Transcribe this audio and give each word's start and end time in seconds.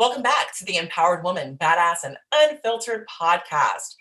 Welcome 0.00 0.22
back 0.22 0.56
to 0.56 0.64
the 0.64 0.78
Empowered 0.78 1.22
Woman, 1.22 1.58
Badass 1.60 2.04
and 2.04 2.16
Unfiltered 2.34 3.06
podcast. 3.06 3.96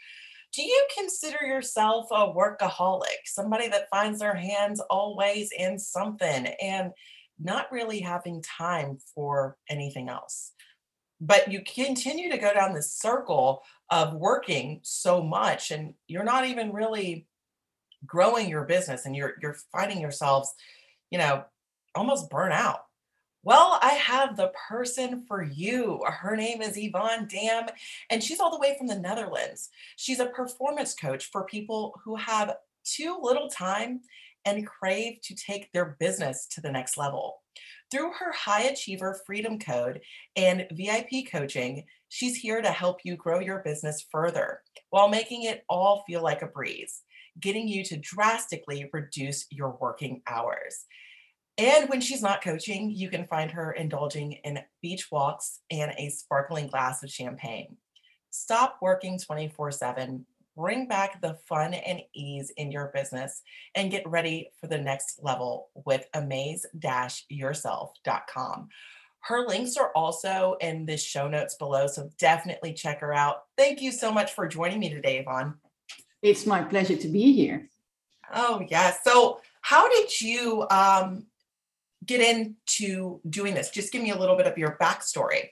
Do 0.54 0.62
you 0.62 0.88
consider 0.98 1.46
yourself 1.46 2.08
a 2.10 2.32
workaholic, 2.32 3.26
somebody 3.26 3.68
that 3.68 3.90
finds 3.92 4.20
their 4.20 4.34
hands 4.34 4.80
always 4.90 5.52
in 5.52 5.78
something 5.78 6.46
and 6.62 6.92
not 7.38 7.70
really 7.70 8.00
having 8.00 8.42
time 8.42 8.98
for 9.14 9.58
anything 9.70 10.08
else? 10.08 10.54
But 11.20 11.52
you 11.52 11.64
continue 11.66 12.32
to 12.32 12.38
go 12.38 12.54
down 12.54 12.74
this 12.74 12.96
circle 12.96 13.62
of 13.90 14.14
working 14.14 14.80
so 14.84 15.22
much 15.22 15.70
and 15.70 15.96
you're 16.08 16.24
not 16.24 16.48
even 16.48 16.72
really 16.72 17.28
growing 18.06 18.48
your 18.48 18.64
business 18.64 19.06
and 19.06 19.18
you're 19.18 19.34
you're 19.42 19.58
finding 19.74 20.00
yourselves, 20.00 20.54
you 21.12 21.18
know, 21.18 21.44
almost 21.94 22.30
burn 22.30 22.54
out 22.54 22.84
well, 23.50 23.80
I 23.82 23.94
have 23.94 24.36
the 24.36 24.52
person 24.70 25.24
for 25.28 25.42
you. 25.42 26.04
Her 26.06 26.36
name 26.36 26.62
is 26.62 26.78
Yvonne 26.78 27.28
Dam, 27.28 27.66
and 28.12 28.24
she's 28.24 28.40
all 28.40 28.52
the 28.52 28.60
way 28.60 28.76
from 28.78 28.86
the 28.86 29.00
Netherlands. 29.00 29.72
She's 29.96 30.20
a 30.20 30.28
performance 30.28 30.94
coach 30.94 31.32
for 31.32 31.46
people 31.46 32.00
who 32.06 32.16
have 32.16 32.58
too 32.84 33.18
little 33.20 33.50
time 33.50 34.02
and 34.46 34.68
crave 34.68 35.22
to 35.24 35.34
take 35.34 35.72
their 35.72 35.98
business 36.00 36.46
to 36.52 36.62
the 36.62 36.72
next 36.72 36.96
level. 36.96 37.42
Through 37.90 38.12
her 38.20 38.32
High 38.34 38.66
Achiever 38.66 39.20
Freedom 39.26 39.58
Code 39.58 40.02
and 40.36 40.68
VIP 40.72 41.32
coaching, 41.32 41.86
she's 42.08 42.36
here 42.36 42.62
to 42.62 42.70
help 42.70 43.00
you 43.04 43.16
grow 43.16 43.40
your 43.40 43.64
business 43.66 44.06
further 44.12 44.62
while 44.92 45.10
making 45.10 45.46
it 45.46 45.64
all 45.68 46.04
feel 46.06 46.22
like 46.22 46.44
a 46.44 46.48
breeze, 46.48 47.02
getting 47.40 47.68
you 47.68 47.84
to 47.86 47.98
drastically 47.98 48.88
reduce 48.94 49.48
your 49.50 49.76
working 49.82 50.22
hours. 50.28 50.86
And 51.60 51.90
when 51.90 52.00
she's 52.00 52.22
not 52.22 52.42
coaching, 52.42 52.90
you 52.90 53.10
can 53.10 53.28
find 53.28 53.52
her 53.52 53.74
indulging 53.74 54.32
in 54.46 54.60
beach 54.82 55.12
walks 55.12 55.60
and 55.70 55.92
a 55.98 56.10
sparkling 56.10 56.68
glass 56.68 57.04
of 57.04 57.12
champagne. 57.12 57.76
Stop 58.30 58.78
working 58.82 59.20
24 59.20 59.72
7. 59.74 60.26
Bring 60.56 60.88
back 60.88 61.22
the 61.22 61.38
fun 61.50 61.74
and 61.74 62.00
ease 62.14 62.52
in 62.56 62.72
your 62.72 62.92
business 62.94 63.42
and 63.76 63.92
get 63.92 64.08
ready 64.08 64.52
for 64.60 64.68
the 64.68 64.78
next 64.78 65.20
level 65.22 65.68
with 65.86 66.08
amaze 66.14 66.66
yourself.com. 67.30 68.70
Her 69.22 69.46
links 69.46 69.76
are 69.76 69.92
also 69.96 70.56
in 70.62 70.86
the 70.86 70.96
show 70.96 71.28
notes 71.28 71.56
below, 71.56 71.88
so 71.88 72.10
definitely 72.18 72.74
check 72.74 73.02
her 73.02 73.14
out. 73.14 73.44
Thank 73.58 73.82
you 73.82 73.92
so 73.92 74.14
much 74.14 74.32
for 74.32 74.48
joining 74.48 74.80
me 74.80 74.90
today, 74.90 75.20
Yvonne. 75.20 75.56
It's 76.22 76.46
my 76.46 76.62
pleasure 76.62 76.96
to 76.96 77.08
be 77.10 77.34
here. 77.34 77.68
Oh, 78.34 78.66
yes. 78.70 79.00
So, 79.04 79.42
how 79.62 79.90
did 79.90 80.22
you 80.22 80.66
um, 80.70 81.26
get 82.06 82.22
into 82.22 83.20
doing 83.30 83.54
this? 83.54 83.70
Just 83.70 83.92
give 83.92 84.02
me 84.02 84.12
a 84.12 84.18
little 84.18 84.36
bit 84.36 84.48
of 84.48 84.58
your 84.58 84.78
backstory. 84.82 85.50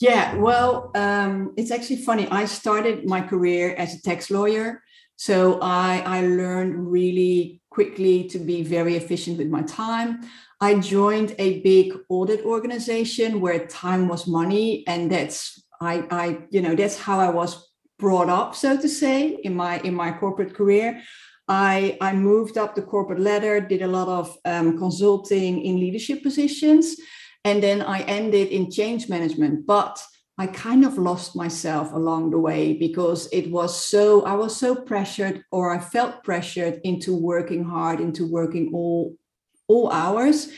Yeah, 0.00 0.34
well, 0.36 0.90
um, 0.94 1.54
it's 1.56 1.70
actually 1.70 2.02
funny. 2.02 2.26
I 2.28 2.46
started 2.46 3.06
my 3.06 3.20
career 3.20 3.74
as 3.76 3.94
a 3.94 4.02
tax 4.02 4.30
lawyer. 4.30 4.82
So 5.16 5.60
I, 5.60 6.02
I 6.04 6.20
learned 6.22 6.90
really 6.90 7.62
quickly 7.70 8.24
to 8.28 8.38
be 8.38 8.62
very 8.62 8.96
efficient 8.96 9.38
with 9.38 9.48
my 9.48 9.62
time. 9.62 10.28
I 10.60 10.78
joined 10.80 11.36
a 11.38 11.60
big 11.60 11.94
audit 12.08 12.44
organization 12.44 13.40
where 13.40 13.66
time 13.66 14.08
was 14.08 14.26
money. 14.26 14.84
And 14.88 15.10
that's 15.10 15.62
I, 15.80 16.06
I 16.10 16.38
you 16.50 16.62
know, 16.62 16.74
that's 16.74 16.98
how 16.98 17.20
I 17.20 17.30
was 17.30 17.68
brought 17.98 18.28
up, 18.28 18.54
so 18.54 18.76
to 18.76 18.88
say, 18.88 19.38
in 19.44 19.54
my 19.54 19.78
in 19.80 19.94
my 19.94 20.12
corporate 20.12 20.54
career. 20.54 21.02
I, 21.48 21.98
I 22.00 22.14
moved 22.14 22.56
up 22.56 22.74
the 22.74 22.82
corporate 22.82 23.20
ladder, 23.20 23.60
did 23.60 23.82
a 23.82 23.88
lot 23.88 24.08
of 24.08 24.36
um, 24.44 24.78
consulting 24.78 25.62
in 25.62 25.78
leadership 25.78 26.22
positions, 26.22 26.96
and 27.44 27.62
then 27.62 27.82
I 27.82 28.00
ended 28.00 28.48
in 28.48 28.70
change 28.70 29.08
management. 29.08 29.66
But 29.66 30.02
I 30.38 30.46
kind 30.46 30.84
of 30.84 30.98
lost 30.98 31.36
myself 31.36 31.92
along 31.92 32.30
the 32.30 32.38
way 32.38 32.72
because 32.72 33.28
it 33.32 33.50
was 33.50 33.78
so, 33.84 34.24
I 34.24 34.34
was 34.34 34.56
so 34.56 34.74
pressured, 34.74 35.44
or 35.52 35.70
I 35.70 35.78
felt 35.78 36.24
pressured 36.24 36.80
into 36.82 37.14
working 37.14 37.64
hard, 37.64 38.00
into 38.00 38.26
working 38.26 38.72
all, 38.74 39.16
all 39.68 39.92
hours. 39.92 40.48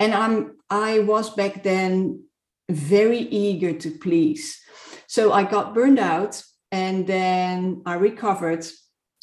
And 0.00 0.14
I'm, 0.14 0.56
I 0.70 1.00
was 1.00 1.30
back 1.30 1.62
then 1.62 2.24
very 2.70 3.18
eager 3.18 3.72
to 3.72 3.90
please. 3.90 4.60
So 5.08 5.32
I 5.32 5.44
got 5.44 5.74
burned 5.74 5.98
out 5.98 6.42
and 6.70 7.06
then 7.06 7.82
I 7.86 7.94
recovered 7.94 8.66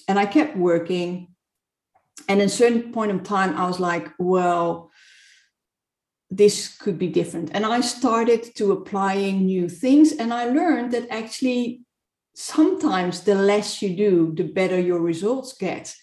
and 0.08 0.20
I 0.20 0.26
kept 0.26 0.56
working. 0.56 1.28
And 2.28 2.42
at 2.42 2.48
a 2.48 2.50
certain 2.50 2.92
point 2.92 3.12
in 3.12 3.24
time, 3.24 3.56
I 3.58 3.68
was 3.68 3.80
like, 3.80 4.10
well, 4.18 4.92
this 6.30 6.76
could 6.78 6.98
be 6.98 7.08
different. 7.08 7.52
And 7.54 7.66
I 7.66 7.82
started 7.82 8.56
to 8.56 8.72
applying 8.72 9.46
new 9.46 9.70
things. 9.70 10.12
And 10.12 10.34
I 10.34 10.46
learned 10.46 10.92
that 10.94 11.10
actually 11.10 11.84
sometimes 12.36 13.22
the 13.22 13.36
less 13.36 13.82
you 13.82 13.96
do, 13.96 14.34
the 14.36 14.44
better 14.44 14.80
your 14.80 15.00
results 15.00 15.54
get. 15.54 15.96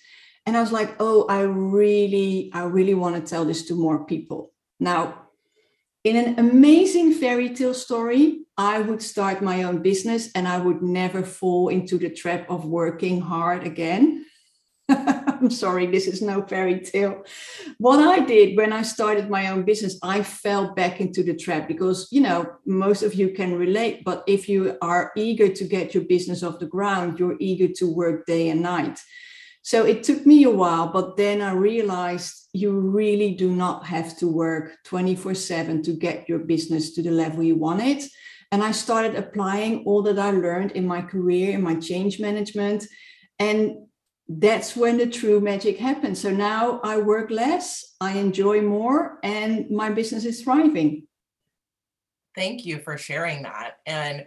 And 0.47 0.57
I 0.57 0.61
was 0.61 0.73
like, 0.73 0.97
oh, 0.99 1.27
I 1.29 1.43
really, 1.43 2.51
I 2.53 2.65
really 2.65 2.95
want 2.95 3.17
to 3.17 3.29
tell 3.29 3.45
this 3.45 3.67
to 3.67 3.75
more 3.75 4.05
people. 4.05 4.53
Now, 4.81 5.29
in 6.05 6.17
an 6.17 6.39
amazing 6.39 7.13
fairy 7.15 7.51
tale 7.51 7.75
story, 7.75 8.41
I 8.57 8.81
would 8.81 9.03
start 9.03 9.43
my 9.43 9.63
own 9.63 9.83
business 9.83 10.31
and 10.35 10.49
I 10.49 10.59
would 10.59 10.83
never 10.83 11.23
fall 11.23 11.69
into 11.69 11.97
the 11.97 12.11
trap 12.11 12.51
of 12.51 12.65
working 12.65 13.21
hard 13.21 13.65
again. 13.67 14.27
I'm 14.89 15.51
sorry, 15.51 15.87
this 15.87 16.07
is 16.09 16.21
no 16.21 16.43
fairy 16.43 16.81
tale. 16.81 17.25
What 17.79 18.01
I 18.01 18.25
did 18.25 18.57
when 18.57 18.73
I 18.73 18.83
started 18.83 19.31
my 19.31 19.49
own 19.49 19.63
business, 19.63 19.99
I 20.03 20.23
fell 20.23 20.75
back 20.75 21.01
into 21.01 21.23
the 21.23 21.37
trap 21.37 21.69
because, 21.69 22.09
you 22.11 22.21
know, 22.21 22.53
most 22.67 23.03
of 23.03 23.15
you 23.15 23.31
can 23.31 23.55
relate. 23.55 24.03
But 24.05 24.25
if 24.27 24.49
you 24.49 24.77
are 24.83 25.13
eager 25.17 25.49
to 25.49 25.65
get 25.65 25.95
your 25.95 26.05
business 26.05 26.43
off 26.43 26.59
the 26.59 26.67
ground, 26.67 27.19
you're 27.19 27.37
eager 27.39 27.69
to 27.77 27.87
work 27.87 28.27
day 28.27 28.49
and 28.49 28.63
night. 28.63 28.99
So 29.63 29.85
it 29.85 30.03
took 30.03 30.27
me 30.27 30.43
a 30.43 30.51
while, 30.51 30.89
but 30.89 31.17
then 31.17 31.41
I 31.41 31.53
realized 31.53 32.49
you 32.53 32.73
really 32.73 33.35
do 33.35 33.51
not 33.53 33.87
have 33.87 34.17
to 34.19 34.29
work 34.29 34.77
24 34.85 35.35
7 35.35 35.83
to 35.85 35.93
get 35.93 36.29
your 36.29 36.41
business 36.41 36.95
to 36.95 37.03
the 37.03 37.13
level 37.13 37.43
you 37.43 37.55
want 37.55 37.81
it. 37.81 38.05
And 38.51 38.63
I 38.63 38.73
started 38.73 39.15
applying 39.15 39.85
all 39.85 40.03
that 40.03 40.19
I 40.19 40.31
learned 40.31 40.73
in 40.73 40.87
my 40.87 41.01
career, 41.01 41.53
in 41.53 41.63
my 41.63 41.77
change 41.77 42.21
management. 42.21 42.87
And 43.39 43.87
that's 44.29 44.77
when 44.77 44.99
the 44.99 45.07
true 45.07 45.41
magic 45.41 45.79
happens. 45.79 46.21
So 46.21 46.31
now 46.31 46.81
I 46.83 46.99
work 46.99 47.31
less, 47.31 47.95
I 48.01 48.19
enjoy 48.19 48.61
more, 48.63 49.19
and 49.23 49.71
my 49.71 49.91
business 49.91 50.25
is 50.25 50.43
thriving. 50.43 51.07
Thank 52.35 52.65
you 52.65 52.79
for 52.81 52.99
sharing 52.99 53.43
that. 53.45 53.79
And 53.87 54.27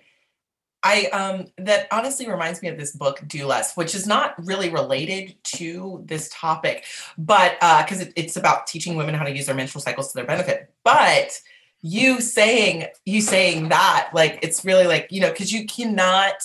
I 0.85 1.05
um 1.05 1.47
that 1.57 1.87
honestly 1.91 2.29
reminds 2.29 2.61
me 2.61 2.69
of 2.69 2.77
this 2.77 2.91
book 2.91 3.19
Do 3.27 3.45
Less, 3.47 3.75
which 3.75 3.95
is 3.95 4.05
not 4.05 4.35
really 4.45 4.69
related 4.69 5.35
to 5.55 6.03
this 6.05 6.29
topic, 6.31 6.85
but 7.17 7.57
uh 7.61 7.83
because 7.83 8.01
it, 8.01 8.13
it's 8.15 8.37
about 8.37 8.67
teaching 8.67 8.95
women 8.95 9.15
how 9.15 9.25
to 9.25 9.35
use 9.35 9.47
their 9.47 9.55
menstrual 9.55 9.81
cycles 9.81 10.11
to 10.11 10.15
their 10.15 10.27
benefit. 10.27 10.71
But 10.83 11.41
you 11.81 12.21
saying 12.21 12.85
you 13.05 13.19
saying 13.21 13.69
that 13.69 14.09
like 14.13 14.39
it's 14.41 14.63
really 14.63 14.87
like 14.87 15.07
you 15.09 15.21
know 15.21 15.29
because 15.29 15.51
you 15.51 15.65
cannot 15.65 16.35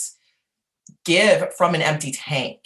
give 1.04 1.54
from 1.54 1.74
an 1.74 1.82
empty 1.82 2.12
tank 2.12 2.60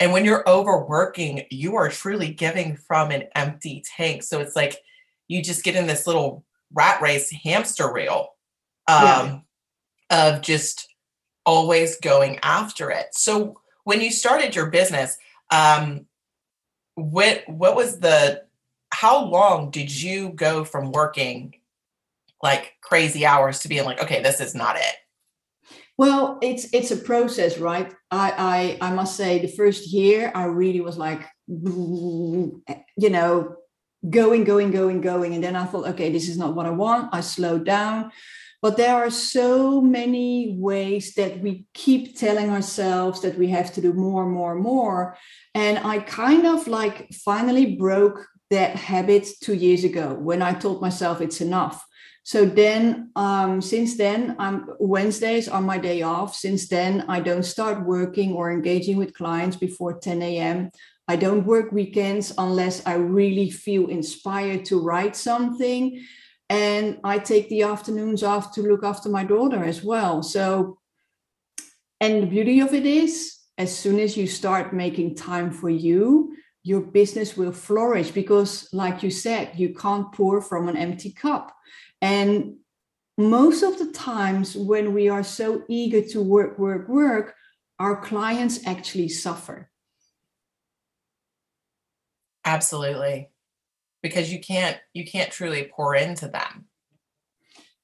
and 0.00 0.12
when 0.12 0.24
you're 0.24 0.48
overworking 0.48 1.44
you 1.50 1.76
are 1.76 1.88
truly 1.88 2.32
giving 2.32 2.74
from 2.74 3.10
an 3.10 3.24
empty 3.36 3.84
tank 3.96 4.22
so 4.22 4.40
it's 4.40 4.56
like 4.56 4.78
you 5.28 5.42
just 5.42 5.62
get 5.62 5.76
in 5.76 5.86
this 5.86 6.04
little 6.04 6.44
rat 6.72 7.00
race 7.00 7.30
hamster 7.44 7.92
wheel 7.92 8.30
um, 8.88 9.44
yeah. 10.10 10.34
of 10.34 10.40
just 10.40 10.89
always 11.46 11.98
going 12.00 12.38
after 12.42 12.90
it. 12.90 13.06
So 13.12 13.60
when 13.84 14.00
you 14.00 14.10
started 14.10 14.54
your 14.54 14.66
business, 14.66 15.16
um, 15.50 16.06
what 16.94 17.44
what 17.46 17.76
was 17.76 18.00
the 18.00 18.44
how 18.92 19.24
long 19.24 19.70
did 19.70 19.90
you 19.90 20.30
go 20.30 20.64
from 20.64 20.92
working 20.92 21.54
like 22.42 22.74
crazy 22.82 23.24
hours 23.24 23.60
to 23.60 23.68
being 23.68 23.84
like, 23.84 24.02
okay, 24.02 24.22
this 24.22 24.40
is 24.40 24.54
not 24.54 24.76
it? 24.76 24.96
Well, 25.96 26.38
it's 26.42 26.72
it's 26.72 26.90
a 26.90 26.96
process, 26.96 27.58
right? 27.58 27.92
I 28.10 28.78
I 28.80 28.88
I 28.88 28.94
must 28.94 29.16
say 29.16 29.38
the 29.38 29.48
first 29.48 29.88
year 29.88 30.32
I 30.34 30.44
really 30.44 30.80
was 30.80 30.96
like, 30.96 31.26
you 31.46 32.62
know, 32.96 33.56
going, 34.08 34.44
going, 34.44 34.70
going, 34.70 35.00
going. 35.00 35.34
And 35.34 35.44
then 35.44 35.56
I 35.56 35.66
thought, 35.66 35.88
okay, 35.88 36.10
this 36.10 36.28
is 36.28 36.38
not 36.38 36.54
what 36.54 36.66
I 36.66 36.70
want. 36.70 37.10
I 37.12 37.20
slowed 37.20 37.64
down. 37.64 38.12
But 38.62 38.76
there 38.76 38.94
are 38.94 39.10
so 39.10 39.80
many 39.80 40.56
ways 40.58 41.14
that 41.14 41.40
we 41.40 41.64
keep 41.72 42.18
telling 42.18 42.50
ourselves 42.50 43.22
that 43.22 43.38
we 43.38 43.48
have 43.48 43.72
to 43.74 43.80
do 43.80 43.92
more, 43.94 44.26
more, 44.26 44.54
more. 44.54 45.16
And 45.54 45.78
I 45.78 46.00
kind 46.00 46.46
of 46.46 46.68
like 46.68 47.12
finally 47.24 47.76
broke 47.76 48.26
that 48.50 48.76
habit 48.76 49.28
two 49.40 49.54
years 49.54 49.84
ago 49.84 50.14
when 50.14 50.42
I 50.42 50.52
told 50.52 50.82
myself 50.82 51.20
it's 51.20 51.40
enough. 51.40 51.84
So 52.22 52.44
then, 52.44 53.10
um, 53.16 53.62
since 53.62 53.96
then, 53.96 54.36
I'm 54.38 54.68
Wednesdays 54.78 55.48
are 55.48 55.62
my 55.62 55.78
day 55.78 56.02
off. 56.02 56.34
Since 56.34 56.68
then, 56.68 57.04
I 57.08 57.20
don't 57.20 57.44
start 57.44 57.86
working 57.86 58.32
or 58.34 58.52
engaging 58.52 58.98
with 58.98 59.14
clients 59.14 59.56
before 59.56 59.98
10 59.98 60.20
a.m. 60.22 60.70
I 61.08 61.16
don't 61.16 61.46
work 61.46 61.72
weekends 61.72 62.32
unless 62.36 62.86
I 62.86 62.94
really 62.94 63.50
feel 63.50 63.88
inspired 63.88 64.66
to 64.66 64.80
write 64.80 65.16
something. 65.16 66.04
And 66.50 66.98
I 67.02 67.18
take 67.18 67.48
the 67.48 67.62
afternoons 67.62 68.22
off 68.22 68.52
to 68.54 68.62
look 68.62 68.84
after 68.84 69.08
my 69.08 69.24
daughter 69.24 69.64
as 69.64 69.82
well. 69.82 70.22
So, 70.22 70.78
and 72.00 72.22
the 72.22 72.26
beauty 72.26 72.60
of 72.60 72.74
it 72.74 72.84
is, 72.84 73.38
as 73.56 73.74
soon 73.76 73.98
as 73.98 74.16
you 74.16 74.26
start 74.26 74.74
making 74.74 75.14
time 75.14 75.50
for 75.50 75.70
you, 75.70 76.34
your 76.62 76.82
business 76.82 77.36
will 77.36 77.52
flourish 77.52 78.10
because, 78.10 78.68
like 78.72 79.02
you 79.02 79.10
said, 79.10 79.52
you 79.56 79.74
can't 79.74 80.12
pour 80.12 80.42
from 80.42 80.68
an 80.68 80.76
empty 80.76 81.12
cup. 81.12 81.56
And 82.02 82.56
most 83.16 83.62
of 83.62 83.78
the 83.78 83.92
times 83.92 84.54
when 84.56 84.92
we 84.92 85.08
are 85.08 85.24
so 85.24 85.62
eager 85.68 86.02
to 86.08 86.20
work, 86.20 86.58
work, 86.58 86.88
work, 86.88 87.34
our 87.78 87.96
clients 87.96 88.66
actually 88.66 89.08
suffer 89.08 89.70
Absolutely. 92.44 93.30
Because 94.02 94.32
you 94.32 94.40
can't 94.40 94.78
you 94.94 95.04
can't 95.04 95.30
truly 95.30 95.70
pour 95.74 95.94
into 95.94 96.28
them. 96.28 96.66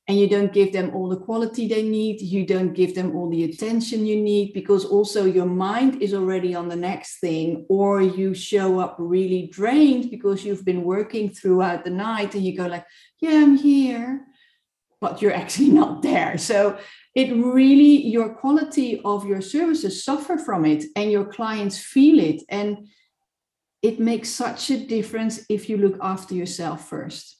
And 0.09 0.19
you 0.19 0.29
don't 0.29 0.53
give 0.53 0.73
them 0.73 0.95
all 0.95 1.09
the 1.09 1.17
quality 1.17 1.67
they 1.67 1.83
need. 1.83 2.21
You 2.21 2.47
don't 2.47 2.75
give 2.75 2.95
them 2.95 3.17
all 3.17 3.29
the 3.29 3.43
attention 3.43 4.07
you 4.07 4.23
need 4.23 4.53
because 4.53 4.85
also 4.85 5.25
your 5.25 5.47
mind 5.47 6.01
is 6.01 6.15
already 6.15 6.55
on 6.55 6.69
the 6.69 6.77
next 6.77 7.19
thing, 7.19 7.67
or 7.69 8.01
you 8.01 8.33
show 8.33 8.79
up 8.79 8.95
really 9.01 9.49
drained 9.49 10.11
because 10.11 10.45
you've 10.45 10.65
been 10.65 10.85
working 10.85 11.29
throughout 11.29 11.85
the 11.85 11.91
night 11.91 12.35
and 12.35 12.45
you 12.45 12.57
go 12.57 12.67
like, 12.67 12.87
Yeah, 13.21 13.43
I'm 13.43 13.57
here, 13.57 14.27
but 15.01 15.21
you're 15.21 15.35
actually 15.43 15.71
not 15.71 16.03
there. 16.03 16.39
So 16.39 16.79
it 17.17 17.35
really 17.35 18.07
your 18.07 18.35
quality 18.35 19.01
of 19.05 19.27
your 19.27 19.41
services 19.41 20.05
suffer 20.05 20.37
from 20.37 20.65
it 20.65 20.85
and 20.95 21.11
your 21.11 21.25
clients 21.25 21.79
feel 21.79 22.21
it. 22.21 22.43
And 22.49 22.89
it 23.82 24.00
makes 24.00 24.28
such 24.31 24.70
a 24.70 24.78
difference 24.78 25.44
if 25.49 25.69
you 25.69 25.76
look 25.76 25.99
after 26.00 26.34
yourself 26.34 26.88
first. 26.88 27.37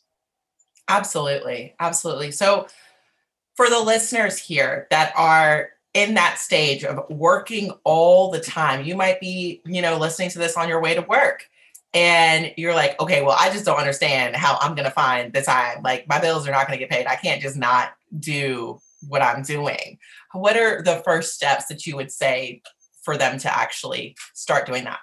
Absolutely. 0.89 1.75
Absolutely. 1.81 2.31
So, 2.31 2.67
for 3.57 3.71
the 3.71 3.81
listeners 3.81 4.39
here 4.39 4.87
that 4.91 5.13
are 5.17 5.71
in 5.95 6.15
that 6.15 6.39
stage 6.39 6.85
of 6.85 7.09
working 7.09 7.71
all 7.85 8.31
the 8.31 8.41
time, 8.41 8.85
you 8.85 8.95
might 8.95 9.19
be, 9.19 9.63
you 9.65 9.81
know, 9.81 9.97
listening 9.97 10.29
to 10.31 10.39
this 10.39 10.57
on 10.57 10.69
your 10.69 10.81
way 10.81 10.95
to 10.95 11.01
work 11.01 11.49
and 11.97 12.53
you're 12.59 12.75
like, 12.75 13.01
okay, 13.01 13.23
well, 13.23 13.37
I 13.41 13.49
just 13.51 13.65
don't 13.65 13.79
understand 13.79 14.37
how 14.37 14.59
I'm 14.61 14.75
going 14.75 14.85
to 14.85 14.91
find 14.91 15.33
the 15.33 15.41
time. 15.41 15.83
Like, 15.83 16.07
my 16.07 16.21
bills 16.21 16.47
are 16.47 16.51
not 16.51 16.67
going 16.67 16.79
to 16.79 16.85
get 16.85 16.91
paid. 16.91 17.07
I 17.07 17.17
can't 17.17 17.41
just 17.41 17.57
not 17.57 17.95
do 18.19 18.79
what 19.09 19.23
I'm 19.23 19.43
doing. 19.43 19.99
What 20.33 20.59
are 20.59 20.83
the 20.83 21.01
first 21.07 21.35
steps 21.35 21.67
that 21.67 21.87
you 21.87 21.97
would 21.97 22.13
say 22.13 22.61
for 23.03 23.17
them 23.17 23.39
to 23.39 23.59
actually 23.59 24.15
start 24.35 24.67
doing 24.67 24.85
that? 24.85 24.99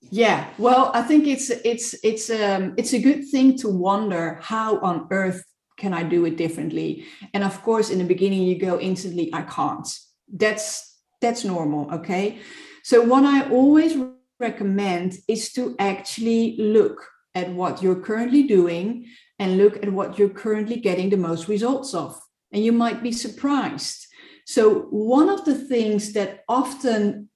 Yeah, 0.00 0.48
well, 0.58 0.90
I 0.94 1.02
think 1.02 1.26
it's 1.26 1.50
it's 1.50 1.94
it's 2.02 2.30
um 2.30 2.74
it's 2.76 2.94
a 2.94 3.02
good 3.02 3.28
thing 3.28 3.58
to 3.58 3.68
wonder 3.68 4.38
how 4.42 4.78
on 4.80 5.08
earth 5.10 5.42
can 5.76 5.92
I 5.92 6.02
do 6.02 6.24
it 6.24 6.36
differently? 6.36 7.06
And 7.34 7.44
of 7.44 7.62
course, 7.62 7.90
in 7.90 7.98
the 7.98 8.04
beginning, 8.04 8.42
you 8.42 8.58
go 8.58 8.78
instantly, 8.80 9.30
I 9.32 9.42
can't. 9.42 9.88
That's 10.32 10.98
that's 11.20 11.44
normal, 11.44 11.92
okay? 11.94 12.38
So 12.82 13.02
what 13.02 13.24
I 13.24 13.50
always 13.50 13.96
recommend 14.40 15.16
is 15.26 15.52
to 15.52 15.74
actually 15.78 16.56
look 16.58 17.04
at 17.34 17.50
what 17.50 17.82
you're 17.82 18.00
currently 18.00 18.44
doing 18.44 19.06
and 19.38 19.58
look 19.58 19.76
at 19.82 19.92
what 19.92 20.18
you're 20.18 20.28
currently 20.28 20.76
getting 20.76 21.10
the 21.10 21.16
most 21.16 21.48
results 21.48 21.94
of. 21.94 22.18
And 22.52 22.64
you 22.64 22.72
might 22.72 23.02
be 23.02 23.12
surprised. 23.12 24.06
So 24.46 24.86
one 24.90 25.28
of 25.28 25.44
the 25.44 25.54
things 25.54 26.12
that 26.14 26.44
often 26.48 27.27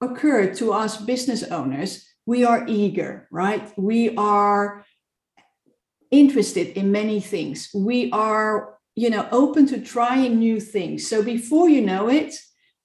occur 0.00 0.52
to 0.54 0.72
us 0.72 0.96
business 0.96 1.42
owners, 1.44 2.06
we 2.26 2.44
are 2.44 2.64
eager, 2.66 3.28
right? 3.30 3.72
We 3.78 4.14
are 4.16 4.84
interested 6.10 6.76
in 6.76 6.92
many 6.92 7.20
things. 7.20 7.70
We 7.74 8.10
are, 8.12 8.78
you 8.94 9.10
know, 9.10 9.28
open 9.30 9.66
to 9.68 9.80
trying 9.80 10.38
new 10.38 10.60
things. 10.60 11.08
So 11.08 11.22
before 11.22 11.68
you 11.68 11.80
know 11.80 12.08
it, 12.08 12.34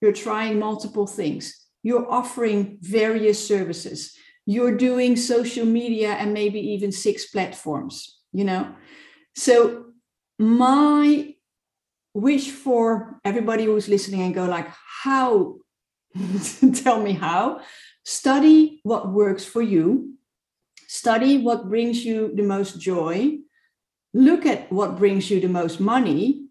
you're 0.02 0.14
trying 0.14 0.60
multiple 0.60 1.08
things. 1.08 1.58
You're 1.84 2.12
offering 2.12 2.78
various 2.82 3.46
services. 3.46 4.16
You're 4.46 4.76
doing 4.78 5.16
social 5.16 5.66
media 5.66 6.14
and 6.14 6.34
maybe 6.34 6.60
even 6.60 6.92
six 6.92 7.28
platforms, 7.28 8.20
you 8.34 8.44
know. 8.44 8.74
So 9.36 9.86
my 10.40 11.36
wish 12.14 12.50
for 12.50 13.20
everybody 13.24 13.66
who's 13.66 13.88
listening 13.88 14.22
and 14.22 14.36
go 14.36 14.46
like, 14.46 14.68
how 15.04 15.56
tell 16.84 17.02
me 17.02 17.14
how. 17.14 17.62
Study 18.04 18.80
what 18.84 19.12
works 19.12 19.46
for 19.46 19.62
you. 19.62 20.16
Study 20.88 21.38
what 21.38 21.70
brings 21.70 22.04
you 22.04 22.34
the 22.36 22.44
most 22.44 22.80
joy. 22.80 23.38
Look 24.14 24.46
at 24.46 24.72
what 24.72 24.98
brings 24.98 25.32
you 25.32 25.40
the 25.40 25.48
most 25.48 25.80
money 25.80 26.48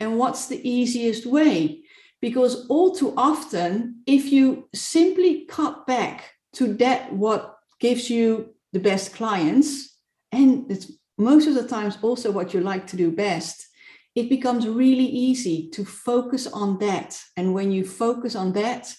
and 0.00 0.18
what's 0.18 0.46
the 0.46 0.66
easiest 0.68 1.26
way. 1.26 1.82
Because 2.20 2.66
all 2.68 2.94
too 2.94 3.12
often, 3.16 4.02
if 4.06 4.32
you 4.32 4.68
simply 4.74 5.44
cut 5.46 5.86
back 5.86 6.34
to 6.54 6.72
that, 6.74 7.12
what 7.12 7.56
gives 7.80 8.08
you 8.08 8.54
the 8.72 8.80
best 8.80 9.12
clients, 9.12 9.98
and 10.30 10.70
it's 10.70 10.92
most 11.18 11.46
of 11.46 11.54
the 11.54 11.66
times 11.66 11.98
also 12.00 12.30
what 12.30 12.54
you 12.54 12.60
like 12.60 12.86
to 12.88 12.96
do 12.96 13.10
best, 13.10 13.66
it 14.14 14.28
becomes 14.28 14.68
really 14.68 15.04
easy 15.04 15.68
to 15.70 15.84
focus 15.84 16.46
on 16.46 16.78
that. 16.78 17.20
And 17.36 17.54
when 17.54 17.72
you 17.72 17.84
focus 17.84 18.36
on 18.36 18.52
that, 18.52 18.94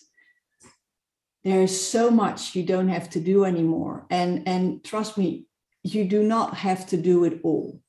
there's 1.44 1.80
so 1.80 2.10
much 2.10 2.56
you 2.56 2.64
don't 2.64 2.90
have 2.90 3.10
to 3.12 3.20
do 3.20 3.46
anymore. 3.46 4.06
And 4.10 4.48
and 4.48 4.84
trust 4.84 5.18
me 5.18 5.46
you 5.84 6.06
do 6.06 6.24
not 6.24 6.56
have 6.56 6.88
to 6.88 6.98
do 6.98 7.26
it 7.26 7.42
all. 7.44 7.82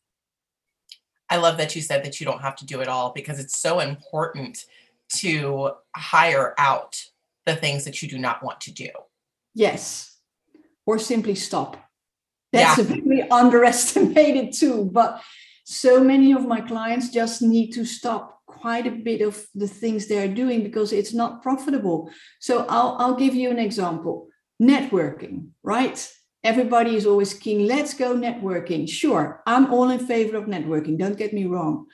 I 1.30 1.36
love 1.36 1.56
that 1.58 1.74
you 1.74 1.82
said 1.82 2.04
that 2.04 2.20
you 2.20 2.26
don't 2.26 2.42
have 2.42 2.56
to 2.56 2.66
do 2.66 2.80
it 2.80 2.88
all 2.88 3.12
because 3.12 3.38
it's 3.38 3.58
so 3.58 3.80
important 3.80 4.64
to 5.16 5.70
hire 5.96 6.54
out 6.58 7.00
the 7.46 7.54
things 7.54 7.84
that 7.84 8.02
you 8.02 8.08
do 8.08 8.18
not 8.18 8.42
want 8.42 8.60
to 8.62 8.72
do. 8.72 8.88
Yes. 9.54 10.16
Or 10.86 10.98
simply 10.98 11.34
stop. 11.34 11.76
That's 12.52 12.78
yeah. 12.78 12.84
a 12.84 12.86
very 12.86 13.22
underestimated 13.30 14.52
too 14.52 14.84
but 14.92 15.22
so 15.64 16.02
many 16.02 16.32
of 16.32 16.46
my 16.46 16.60
clients 16.60 17.08
just 17.08 17.42
need 17.42 17.72
to 17.72 17.84
stop 17.84 18.33
quite 18.60 18.86
a 18.86 18.90
bit 18.90 19.20
of 19.20 19.46
the 19.54 19.68
things 19.68 20.06
they're 20.06 20.32
doing 20.42 20.62
because 20.62 20.92
it's 20.92 21.14
not 21.14 21.42
profitable. 21.42 22.10
So 22.40 22.66
I'll, 22.68 22.96
I'll 22.98 23.16
give 23.16 23.34
you 23.34 23.50
an 23.50 23.58
example 23.58 24.28
networking, 24.62 25.48
right? 25.62 25.98
Everybody 26.42 26.94
is 26.96 27.06
always 27.06 27.34
keen, 27.34 27.66
let's 27.66 27.94
go 27.94 28.14
networking. 28.14 28.88
Sure, 28.88 29.42
I'm 29.46 29.72
all 29.72 29.90
in 29.90 30.06
favor 30.06 30.36
of 30.36 30.44
networking, 30.44 30.98
don't 30.98 31.16
get 31.16 31.32
me 31.32 31.46
wrong. 31.46 31.86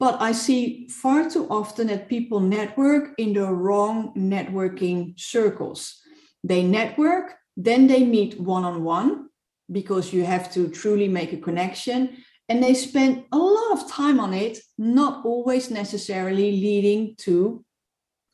But 0.00 0.20
I 0.20 0.32
see 0.32 0.88
far 0.88 1.28
too 1.28 1.46
often 1.50 1.88
that 1.88 2.08
people 2.08 2.40
network 2.40 3.14
in 3.18 3.32
the 3.32 3.52
wrong 3.52 4.12
networking 4.16 5.18
circles. 5.18 6.00
They 6.44 6.62
network, 6.62 7.34
then 7.56 7.88
they 7.88 8.04
meet 8.04 8.40
one 8.40 8.64
on 8.64 8.84
one 8.84 9.28
because 9.70 10.12
you 10.12 10.24
have 10.24 10.52
to 10.54 10.68
truly 10.68 11.08
make 11.08 11.32
a 11.32 11.36
connection 11.36 12.24
and 12.48 12.62
they 12.62 12.74
spend 12.74 13.24
a 13.32 13.36
lot 13.36 13.72
of 13.72 13.90
time 13.90 14.20
on 14.20 14.32
it 14.32 14.58
not 14.78 15.24
always 15.24 15.70
necessarily 15.70 16.52
leading 16.52 17.14
to 17.16 17.64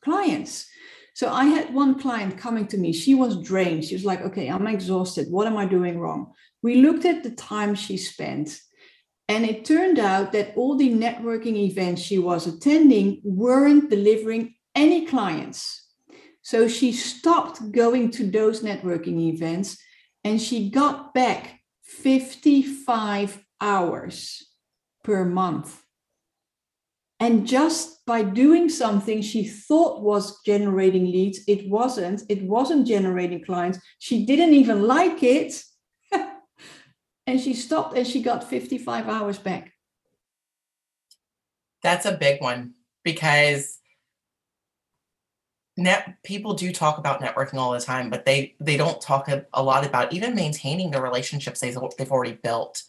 clients. 0.03 0.67
So 1.13 1.31
i 1.31 1.45
had 1.45 1.73
one 1.73 1.99
client 1.99 2.37
coming 2.37 2.67
to 2.67 2.77
me. 2.77 2.91
She 2.93 3.15
was 3.15 3.41
drained. 3.41 3.85
She 3.85 3.95
was 3.95 4.05
like 4.05 4.21
okay 4.21 4.49
i'm 4.49 4.67
exhausted. 4.67 5.27
What 5.29 5.47
am 5.47 5.57
i 5.57 5.65
doing 5.65 5.99
wrong? 5.99 6.33
We 6.61 6.75
looked 6.77 7.05
at 7.05 7.23
the 7.23 7.31
time 7.31 7.75
she 7.75 7.97
spent 7.97 8.59
And 9.27 9.43
it 9.45 9.65
turned 9.65 9.99
out 9.99 10.31
that 10.33 10.53
all 10.55 10.75
the 10.77 10.93
networking 10.93 11.57
events 11.57 12.01
she 12.01 12.19
was 12.19 12.45
attending 12.45 13.21
weren't 13.23 13.89
delivering 13.89 14.55
any 14.75 15.05
clients. 15.05 15.87
So 16.41 16.67
she 16.67 16.91
stopped 16.91 17.71
going 17.71 18.11
to 18.11 18.23
those 18.29 18.61
networking 18.61 19.19
events 19.33 19.77
and 20.23 20.39
she 20.39 20.69
got 20.69 21.13
back 21.13 21.59
55 21.83 23.44
hours 23.65 24.45
per 25.03 25.25
month. 25.25 25.81
And 27.19 27.47
just 27.47 28.05
by 28.05 28.21
doing 28.21 28.69
something 28.69 29.21
she 29.21 29.43
thought 29.47 30.01
was 30.01 30.41
generating 30.45 31.05
leads, 31.05 31.39
it 31.47 31.67
wasn't. 31.67 32.21
It 32.29 32.43
wasn't 32.43 32.85
generating 32.85 33.43
clients. 33.43 33.79
She 33.99 34.25
didn't 34.25 34.53
even 34.53 34.83
like 34.83 35.23
it. 35.23 35.63
and 37.27 37.41
she 37.41 37.53
stopped 37.53 37.97
and 37.97 38.05
she 38.05 38.21
got 38.21 38.43
55 38.43 39.07
hours 39.09 39.39
back. 39.39 39.73
That's 41.81 42.05
a 42.05 42.17
big 42.17 42.41
one 42.41 42.73
because 43.03 43.79
net 45.77 46.15
people 46.23 46.53
do 46.53 46.71
talk 46.71 46.97
about 46.97 47.21
networking 47.21 47.55
all 47.55 47.73
the 47.73 47.79
time 47.81 48.09
but 48.09 48.23
they 48.25 48.55
they 48.61 48.77
don't 48.77 49.01
talk 49.01 49.27
a, 49.27 49.45
a 49.53 49.61
lot 49.61 49.85
about 49.85 50.13
even 50.13 50.33
maintaining 50.33 50.89
the 50.89 51.01
relationships 51.01 51.59
they've, 51.59 51.77
they've 51.97 52.13
already 52.13 52.31
built 52.31 52.83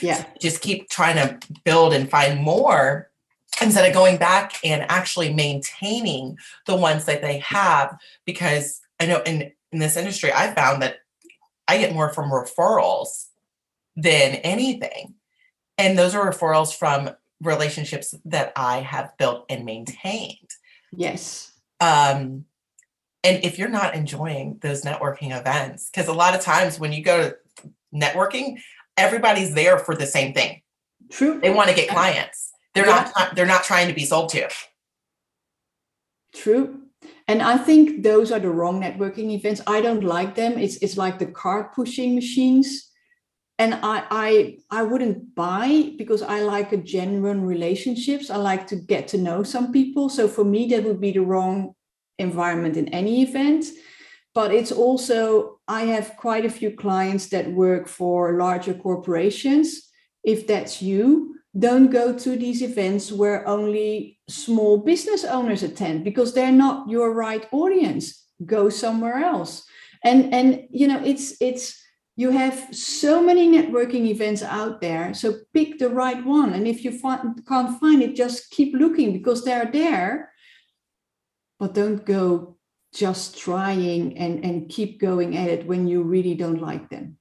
yeah. 0.00 0.24
Just 0.40 0.60
keep 0.60 0.88
trying 0.88 1.16
to 1.16 1.38
build 1.64 1.92
and 1.92 2.10
find 2.10 2.40
more 2.40 3.10
instead 3.60 3.86
of 3.88 3.94
going 3.94 4.16
back 4.16 4.54
and 4.64 4.84
actually 4.88 5.32
maintaining 5.32 6.36
the 6.66 6.76
ones 6.76 7.04
that 7.06 7.22
they 7.22 7.38
have. 7.38 7.96
Because 8.24 8.80
i 9.00 9.06
know 9.06 9.22
in 9.24 9.52
in 9.72 9.78
this 9.78 9.96
industry 9.96 10.32
i 10.32 10.52
found 10.54 10.82
that 10.82 10.96
i 11.66 11.78
get 11.78 11.92
more 11.92 12.12
from 12.12 12.30
referrals 12.30 13.26
than 13.96 14.36
anything. 14.36 15.14
And 15.76 15.98
those 15.98 16.14
are 16.14 16.30
referrals 16.30 16.74
from 16.74 17.10
relationships 17.42 18.14
that 18.24 18.52
i 18.56 18.78
have 18.78 19.16
built 19.18 19.46
and 19.48 19.64
maintained. 19.64 20.50
Yes. 20.92 21.52
Um 21.80 22.44
and 23.24 23.44
if 23.44 23.58
you're 23.58 23.68
not 23.68 23.94
enjoying 23.94 24.58
those 24.62 24.82
networking 24.82 25.38
events 25.38 25.90
because 25.90 26.08
a 26.08 26.12
lot 26.12 26.34
of 26.34 26.40
times 26.40 26.78
when 26.78 26.92
you 26.92 27.02
go 27.02 27.30
to 27.30 27.36
networking 27.94 28.60
everybody's 28.98 29.54
there 29.54 29.78
for 29.78 29.94
the 29.94 30.06
same 30.06 30.32
thing 30.34 30.60
true 31.10 31.40
they 31.40 31.50
want 31.50 31.68
to 31.68 31.74
get 31.74 31.88
clients 31.88 32.52
they're 32.74 32.86
Yeah. 32.86 33.10
not 33.16 33.34
they're 33.34 33.46
not 33.46 33.64
trying 33.64 33.88
to 33.88 33.94
be 33.94 34.04
sold 34.04 34.28
to 34.30 34.48
True. 36.34 36.82
And 37.26 37.42
I 37.42 37.56
think 37.58 38.02
those 38.02 38.32
are 38.32 38.38
the 38.40 38.50
wrong 38.50 38.80
networking 38.80 39.30
events. 39.32 39.60
I 39.66 39.80
don't 39.80 40.04
like 40.04 40.34
them. 40.34 40.58
It's 40.58 40.76
it's 40.76 40.96
like 40.96 41.18
the 41.18 41.26
card 41.26 41.72
pushing 41.72 42.14
machines. 42.14 42.90
And 43.58 43.74
I 43.74 44.04
I 44.10 44.58
I 44.70 44.82
wouldn't 44.82 45.34
buy 45.34 45.92
because 45.96 46.22
I 46.22 46.40
like 46.40 46.72
a 46.72 46.76
genuine 46.76 47.44
relationships. 47.44 48.30
I 48.30 48.36
like 48.36 48.66
to 48.68 48.76
get 48.76 49.08
to 49.08 49.18
know 49.18 49.42
some 49.42 49.72
people. 49.72 50.08
So 50.08 50.28
for 50.28 50.44
me, 50.44 50.68
that 50.68 50.84
would 50.84 51.00
be 51.00 51.12
the 51.12 51.20
wrong 51.24 51.74
environment 52.18 52.76
in 52.76 52.88
any 52.88 53.22
event. 53.22 53.66
But 54.34 54.54
it's 54.54 54.72
also 54.72 55.57
I 55.68 55.82
have 55.82 56.16
quite 56.16 56.46
a 56.46 56.50
few 56.50 56.70
clients 56.70 57.28
that 57.28 57.52
work 57.52 57.88
for 57.88 58.38
larger 58.38 58.72
corporations. 58.72 59.90
If 60.24 60.46
that's 60.46 60.80
you, 60.80 61.36
don't 61.58 61.90
go 61.90 62.16
to 62.16 62.36
these 62.36 62.62
events 62.62 63.12
where 63.12 63.46
only 63.46 64.18
small 64.28 64.78
business 64.78 65.24
owners 65.24 65.62
attend 65.62 66.04
because 66.04 66.32
they're 66.32 66.52
not 66.52 66.88
your 66.88 67.12
right 67.12 67.46
audience. 67.52 68.26
Go 68.44 68.68
somewhere 68.68 69.18
else. 69.18 69.64
And 70.04 70.32
and 70.32 70.64
you 70.70 70.86
know 70.86 71.02
it's 71.04 71.34
it's 71.40 71.76
you 72.16 72.30
have 72.30 72.74
so 72.74 73.22
many 73.22 73.48
networking 73.48 74.06
events 74.06 74.42
out 74.42 74.80
there 74.80 75.14
so 75.14 75.34
pick 75.52 75.78
the 75.78 75.88
right 75.88 76.24
one. 76.24 76.52
And 76.52 76.66
if 76.66 76.84
you 76.84 76.92
find, 76.92 77.44
can't 77.46 77.80
find 77.80 78.02
it 78.02 78.14
just 78.14 78.50
keep 78.50 78.74
looking 78.74 79.12
because 79.12 79.44
they're 79.44 79.70
there. 79.70 80.32
But 81.58 81.74
don't 81.74 82.04
go 82.04 82.57
just 82.98 83.38
trying 83.38 84.18
and 84.18 84.44
and 84.44 84.68
keep 84.68 84.98
going 84.98 85.36
at 85.36 85.48
it 85.48 85.66
when 85.66 85.86
you 85.86 86.02
really 86.02 86.34
don't 86.34 86.60
like 86.60 86.90
them. 86.90 87.16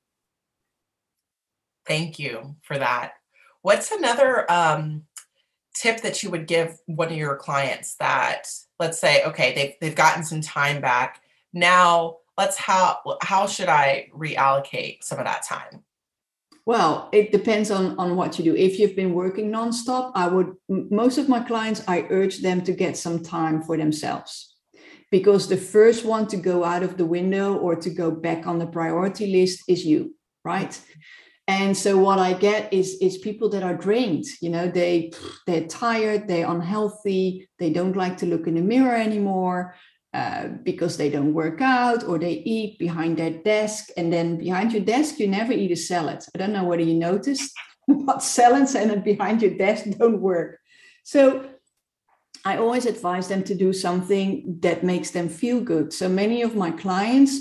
Thank 1.86 2.17
you 2.17 2.55
for 2.63 2.79
that. 2.79 3.13
What's 3.62 3.91
another 3.91 4.51
um 4.51 5.03
tip 5.75 6.01
that 6.01 6.24
you 6.24 6.31
would 6.31 6.48
give 6.48 6.79
one 6.88 7.10
of 7.10 7.17
your 7.17 7.36
clients 7.36 7.96
that 7.98 8.48
let's 8.79 9.00
say 9.00 9.24
okay 9.25 9.53
they've, 9.53 9.74
they've 9.79 9.96
gotten 9.96 10.24
some 10.24 10.41
time 10.41 10.81
back. 10.81 11.22
Now 11.53 12.17
let's 12.39 12.57
how 12.57 13.17
how 13.22 13.46
should 13.46 13.69
i 13.69 14.10
reallocate 14.15 15.03
some 15.03 15.19
of 15.19 15.25
that 15.25 15.46
time? 15.46 15.84
Well, 16.65 17.07
it 17.13 17.31
depends 17.31 17.72
on, 17.72 17.98
on 17.98 18.17
what 18.17 18.38
you 18.38 18.43
do. 18.43 18.53
If 18.53 18.77
you've 18.77 18.96
been 18.96 19.13
working 19.13 19.50
nonstop, 19.50 20.12
I 20.15 20.27
would, 20.27 20.53
most 20.67 21.17
of 21.17 21.29
my 21.29 21.39
clients, 21.39 21.81
I 21.88 22.05
urge 22.10 22.39
them 22.39 22.62
to 22.65 22.74
get 22.74 22.98
some 22.98 23.24
time 23.24 23.62
for 23.62 23.77
themselves 23.77 24.56
because 25.11 25.47
the 25.47 25.57
first 25.57 26.05
one 26.05 26.27
to 26.27 26.37
go 26.37 26.63
out 26.63 26.83
of 26.83 26.97
the 26.97 27.05
window 27.05 27.55
or 27.55 27.75
to 27.75 27.89
go 27.89 28.11
back 28.11 28.45
on 28.47 28.59
the 28.59 28.67
priority 28.67 29.27
list 29.27 29.63
is 29.67 29.85
you, 29.85 30.15
right? 30.43 30.79
And 31.47 31.77
so 31.77 31.97
what 31.97 32.19
I 32.19 32.33
get 32.33 32.73
is, 32.73 32.97
is 33.01 33.17
people 33.19 33.47
that 33.49 33.63
are 33.63 33.75
drained, 33.75 34.25
you 34.41 34.49
know, 34.49 34.67
they, 34.67 35.11
they're 35.45 35.65
tired, 35.65 36.27
they're 36.27 36.49
unhealthy, 36.49 37.47
they 37.57 37.69
don't 37.69 37.95
like 37.95 38.17
to 38.17 38.25
look 38.25 38.47
in 38.47 38.55
the 38.55 38.61
mirror 38.61 38.95
anymore 38.95 39.75
uh, 40.13 40.47
because 40.63 40.97
they 40.97 41.09
don't 41.09 41.33
work 41.33 41.61
out 41.61 42.03
or 42.03 42.19
they 42.19 42.33
eat 42.33 42.77
behind 42.79 43.15
their 43.15 43.31
desk. 43.31 43.89
And 43.95 44.11
then 44.11 44.37
behind 44.37 44.73
your 44.73 44.83
desk, 44.83 45.19
you 45.19 45.27
never 45.27 45.53
eat 45.53 45.71
a 45.71 45.77
salad. 45.77 46.19
I 46.35 46.37
don't 46.37 46.51
know 46.51 46.65
whether 46.65 46.83
you 46.83 46.95
noticed, 46.95 47.53
but 47.87 48.21
salads 48.21 48.75
and 48.75 49.01
behind 49.01 49.41
your 49.41 49.55
desk 49.55 49.85
don't 49.97 50.19
work. 50.19 50.59
So 51.03 51.47
I 52.47 52.55
always 52.57 52.85
advise 52.85 53.27
them 53.27 53.43
to 53.43 53.55
do 53.65 53.73
something 53.73 54.59
that 54.61 54.81
makes 54.81 55.11
them 55.11 55.27
feel 55.27 55.59
good. 55.59 55.91
So 55.91 56.07
many 56.07 56.41
of 56.43 56.55
my 56.55 56.71
clients, 56.71 57.33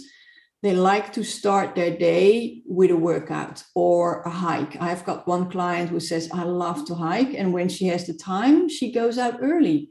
they 0.64 0.74
like 0.74 1.12
to 1.12 1.22
start 1.22 1.76
their 1.76 1.96
day 1.96 2.62
with 2.66 2.90
a 2.90 2.96
workout 2.96 3.62
or 3.76 4.22
a 4.22 4.30
hike. 4.30 4.76
I've 4.80 5.04
got 5.04 5.28
one 5.28 5.48
client 5.48 5.90
who 5.90 6.00
says, 6.00 6.28
I 6.34 6.42
love 6.42 6.86
to 6.86 6.94
hike. 6.96 7.34
And 7.34 7.52
when 7.52 7.68
she 7.68 7.86
has 7.86 8.04
the 8.04 8.14
time, 8.14 8.68
she 8.68 8.90
goes 8.90 9.16
out 9.16 9.38
early. 9.40 9.90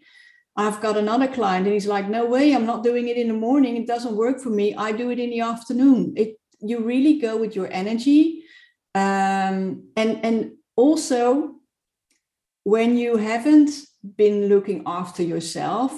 I've 0.58 0.82
got 0.82 0.98
another 0.98 1.30
client 1.30 1.66
and 1.66 1.74
he's 1.74 1.88
like, 1.96 2.10
no 2.10 2.26
way, 2.26 2.54
I'm 2.54 2.66
not 2.66 2.84
doing 2.84 3.08
it 3.08 3.16
in 3.16 3.30
the 3.30 3.42
morning. 3.48 3.78
It 3.78 3.88
doesn't 3.88 4.18
work 4.18 4.42
for 4.42 4.50
me. 4.50 4.76
I 4.76 4.92
do 4.92 5.12
it 5.12 5.20
in 5.20 5.30
the 5.30 5.40
afternoon. 5.42 6.14
It 6.18 6.38
you 6.60 6.80
really 6.84 7.20
go 7.20 7.38
with 7.38 7.56
your 7.56 7.70
energy. 7.72 8.44
Um, 8.96 9.56
and 9.96 10.12
and 10.28 10.38
also 10.76 11.56
when 12.64 12.98
you 12.98 13.16
haven't 13.16 13.72
been 14.18 14.48
looking 14.48 14.84
after 14.86 15.24
yourself, 15.24 15.92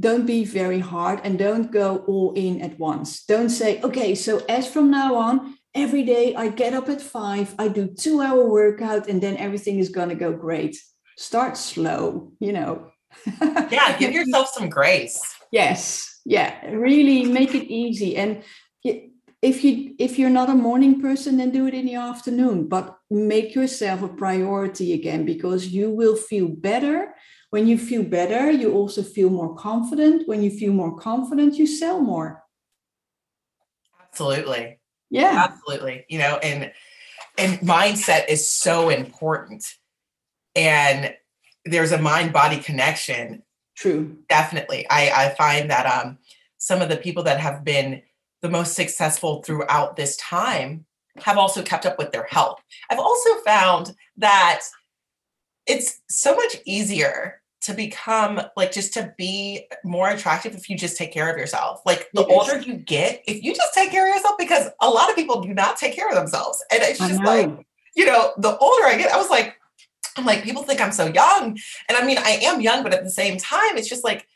don't 0.00 0.26
be 0.26 0.44
very 0.44 0.80
hard 0.80 1.20
and 1.24 1.38
don't 1.38 1.70
go 1.70 1.98
all 2.06 2.32
in 2.34 2.60
at 2.60 2.78
once. 2.78 3.24
Don't 3.24 3.50
say, 3.50 3.80
okay, 3.82 4.14
so 4.14 4.38
as 4.48 4.66
from 4.66 4.90
now 4.90 5.14
on, 5.16 5.56
every 5.74 6.02
day 6.02 6.34
I 6.34 6.48
get 6.48 6.74
up 6.74 6.88
at 6.88 7.00
five, 7.00 7.54
I 7.58 7.68
do 7.68 7.86
two 7.86 8.20
hour 8.20 8.48
workout, 8.48 9.08
and 9.08 9.22
then 9.22 9.36
everything 9.36 9.78
is 9.78 9.90
gonna 9.90 10.14
go 10.14 10.32
great. 10.32 10.76
Start 11.16 11.56
slow, 11.56 12.32
you 12.40 12.52
know. 12.52 12.92
yeah 13.70 13.96
give 13.98 14.12
yourself 14.12 14.48
some 14.48 14.70
grace 14.70 15.20
yes 15.50 16.20
yeah 16.24 16.64
really 16.70 17.24
make 17.24 17.54
it 17.54 17.70
easy 17.70 18.16
and 18.16 18.42
if 19.42 19.64
you 19.64 19.94
if 19.98 20.18
you're 20.18 20.30
not 20.30 20.48
a 20.48 20.54
morning 20.54 21.00
person 21.00 21.36
then 21.36 21.50
do 21.50 21.66
it 21.66 21.74
in 21.74 21.84
the 21.84 21.94
afternoon 21.94 22.68
but 22.68 22.96
make 23.10 23.54
yourself 23.54 24.02
a 24.02 24.08
priority 24.08 24.92
again 24.92 25.26
because 25.26 25.68
you 25.68 25.90
will 25.90 26.16
feel 26.16 26.48
better 26.48 27.14
when 27.52 27.66
you 27.66 27.76
feel 27.76 28.02
better 28.02 28.50
you 28.50 28.72
also 28.72 29.02
feel 29.02 29.28
more 29.28 29.54
confident. 29.54 30.26
When 30.26 30.42
you 30.42 30.50
feel 30.50 30.72
more 30.72 30.96
confident 30.98 31.58
you 31.58 31.66
sell 31.66 32.00
more. 32.00 32.42
Absolutely. 34.00 34.80
Yeah. 35.10 35.48
Absolutely. 35.50 36.06
You 36.08 36.18
know 36.18 36.38
and 36.38 36.72
and 37.36 37.58
mindset 37.60 38.28
is 38.30 38.48
so 38.48 38.88
important. 38.88 39.64
And 40.56 41.14
there's 41.66 41.92
a 41.92 42.00
mind 42.00 42.32
body 42.32 42.56
connection. 42.56 43.42
True. 43.76 44.16
Definitely. 44.30 44.86
I 44.88 45.10
i 45.26 45.34
find 45.34 45.70
that 45.70 45.84
um 45.86 46.18
some 46.56 46.80
of 46.80 46.88
the 46.88 46.96
people 46.96 47.22
that 47.24 47.38
have 47.38 47.64
been 47.64 48.00
the 48.40 48.48
most 48.48 48.72
successful 48.74 49.42
throughout 49.42 49.96
this 49.96 50.16
time 50.16 50.86
have 51.18 51.36
also 51.36 51.62
kept 51.62 51.84
up 51.84 51.98
with 51.98 52.12
their 52.12 52.26
health. 52.30 52.60
I've 52.88 52.98
also 52.98 53.28
found 53.44 53.94
that 54.16 54.60
it's 55.66 56.00
so 56.08 56.34
much 56.34 56.56
easier 56.64 57.41
to 57.62 57.74
become 57.74 58.40
like 58.56 58.72
just 58.72 58.92
to 58.94 59.14
be 59.16 59.66
more 59.84 60.10
attractive 60.10 60.54
if 60.54 60.68
you 60.68 60.76
just 60.76 60.96
take 60.96 61.12
care 61.12 61.30
of 61.30 61.36
yourself. 61.38 61.80
Like 61.86 62.08
the 62.12 62.24
older 62.24 62.58
you 62.58 62.74
get 62.74 63.22
if 63.26 63.42
you 63.42 63.54
just 63.54 63.72
take 63.74 63.90
care 63.90 64.08
of 64.08 64.14
yourself 64.14 64.36
because 64.38 64.68
a 64.80 64.90
lot 64.90 65.08
of 65.08 65.16
people 65.16 65.40
do 65.40 65.54
not 65.54 65.76
take 65.76 65.94
care 65.94 66.08
of 66.08 66.14
themselves. 66.14 66.62
And 66.72 66.82
it's 66.82 66.98
just 66.98 67.22
like 67.22 67.50
you 67.94 68.06
know 68.06 68.32
the 68.38 68.56
older 68.56 68.86
i 68.86 68.96
get 68.96 69.12
i 69.12 69.18
was 69.18 69.28
like 69.28 69.54
i'm 70.16 70.24
like 70.24 70.42
people 70.42 70.62
think 70.62 70.80
i'm 70.80 70.92
so 70.92 71.06
young. 71.06 71.58
And 71.88 71.96
i 71.96 72.04
mean 72.04 72.18
i 72.18 72.38
am 72.42 72.60
young 72.60 72.82
but 72.82 72.94
at 72.94 73.04
the 73.04 73.10
same 73.10 73.38
time 73.38 73.76
it's 73.76 73.88
just 73.88 74.04
like 74.04 74.26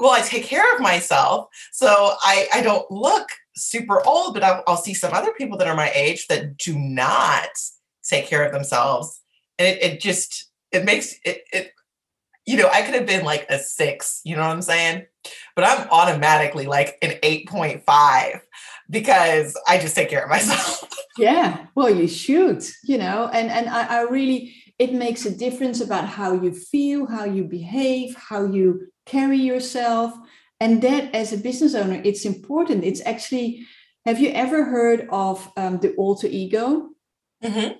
well 0.00 0.10
i 0.10 0.20
take 0.20 0.44
care 0.44 0.74
of 0.74 0.80
myself. 0.80 1.48
So 1.72 2.14
i 2.22 2.48
i 2.52 2.60
don't 2.60 2.90
look 2.90 3.28
super 3.56 4.04
old 4.04 4.34
but 4.34 4.42
I'll, 4.42 4.64
I'll 4.66 4.76
see 4.76 4.94
some 4.94 5.12
other 5.12 5.32
people 5.32 5.56
that 5.58 5.68
are 5.68 5.76
my 5.76 5.90
age 5.94 6.26
that 6.26 6.56
do 6.56 6.76
not 6.76 7.50
take 8.02 8.26
care 8.26 8.44
of 8.44 8.52
themselves. 8.52 9.20
And 9.58 9.68
it, 9.68 9.82
it 9.82 10.00
just 10.00 10.50
it 10.72 10.84
makes 10.84 11.14
it, 11.24 11.44
it 11.52 11.72
you 12.46 12.56
know 12.56 12.68
i 12.72 12.82
could 12.82 12.94
have 12.94 13.06
been 13.06 13.24
like 13.24 13.46
a 13.48 13.58
six 13.58 14.20
you 14.24 14.36
know 14.36 14.42
what 14.42 14.50
i'm 14.50 14.62
saying? 14.62 15.06
But 15.56 15.64
i'm 15.64 15.88
automatically 15.90 16.66
like 16.66 16.98
an 17.02 17.12
8.5 17.22 18.40
because 18.90 19.58
i 19.68 19.78
just 19.78 19.94
take 19.94 20.10
care 20.10 20.24
of 20.24 20.30
myself. 20.36 20.88
Yeah 21.18 21.66
well 21.74 21.90
you 21.90 22.08
should 22.08 22.64
you 22.84 22.98
know 22.98 23.30
and 23.32 23.50
and 23.50 23.68
I, 23.68 23.98
I 23.98 24.00
really 24.02 24.54
it 24.78 24.92
makes 24.92 25.24
a 25.24 25.36
difference 25.36 25.80
about 25.80 26.06
how 26.08 26.32
you 26.32 26.52
feel 26.52 27.06
how 27.06 27.24
you 27.24 27.44
behave 27.44 28.16
how 28.16 28.44
you 28.44 28.88
carry 29.06 29.38
yourself. 29.38 30.12
And 30.60 30.80
that 30.82 31.14
as 31.14 31.32
a 31.32 31.38
business 31.38 31.74
owner 31.74 32.00
it's 32.04 32.24
important. 32.24 32.84
It's 32.84 33.04
actually 33.04 33.66
have 34.06 34.20
you 34.20 34.30
ever 34.30 34.64
heard 34.64 35.08
of 35.10 35.50
um, 35.56 35.78
the 35.78 35.94
alter 35.94 36.26
ego? 36.26 36.90
Mm-hmm. 37.42 37.78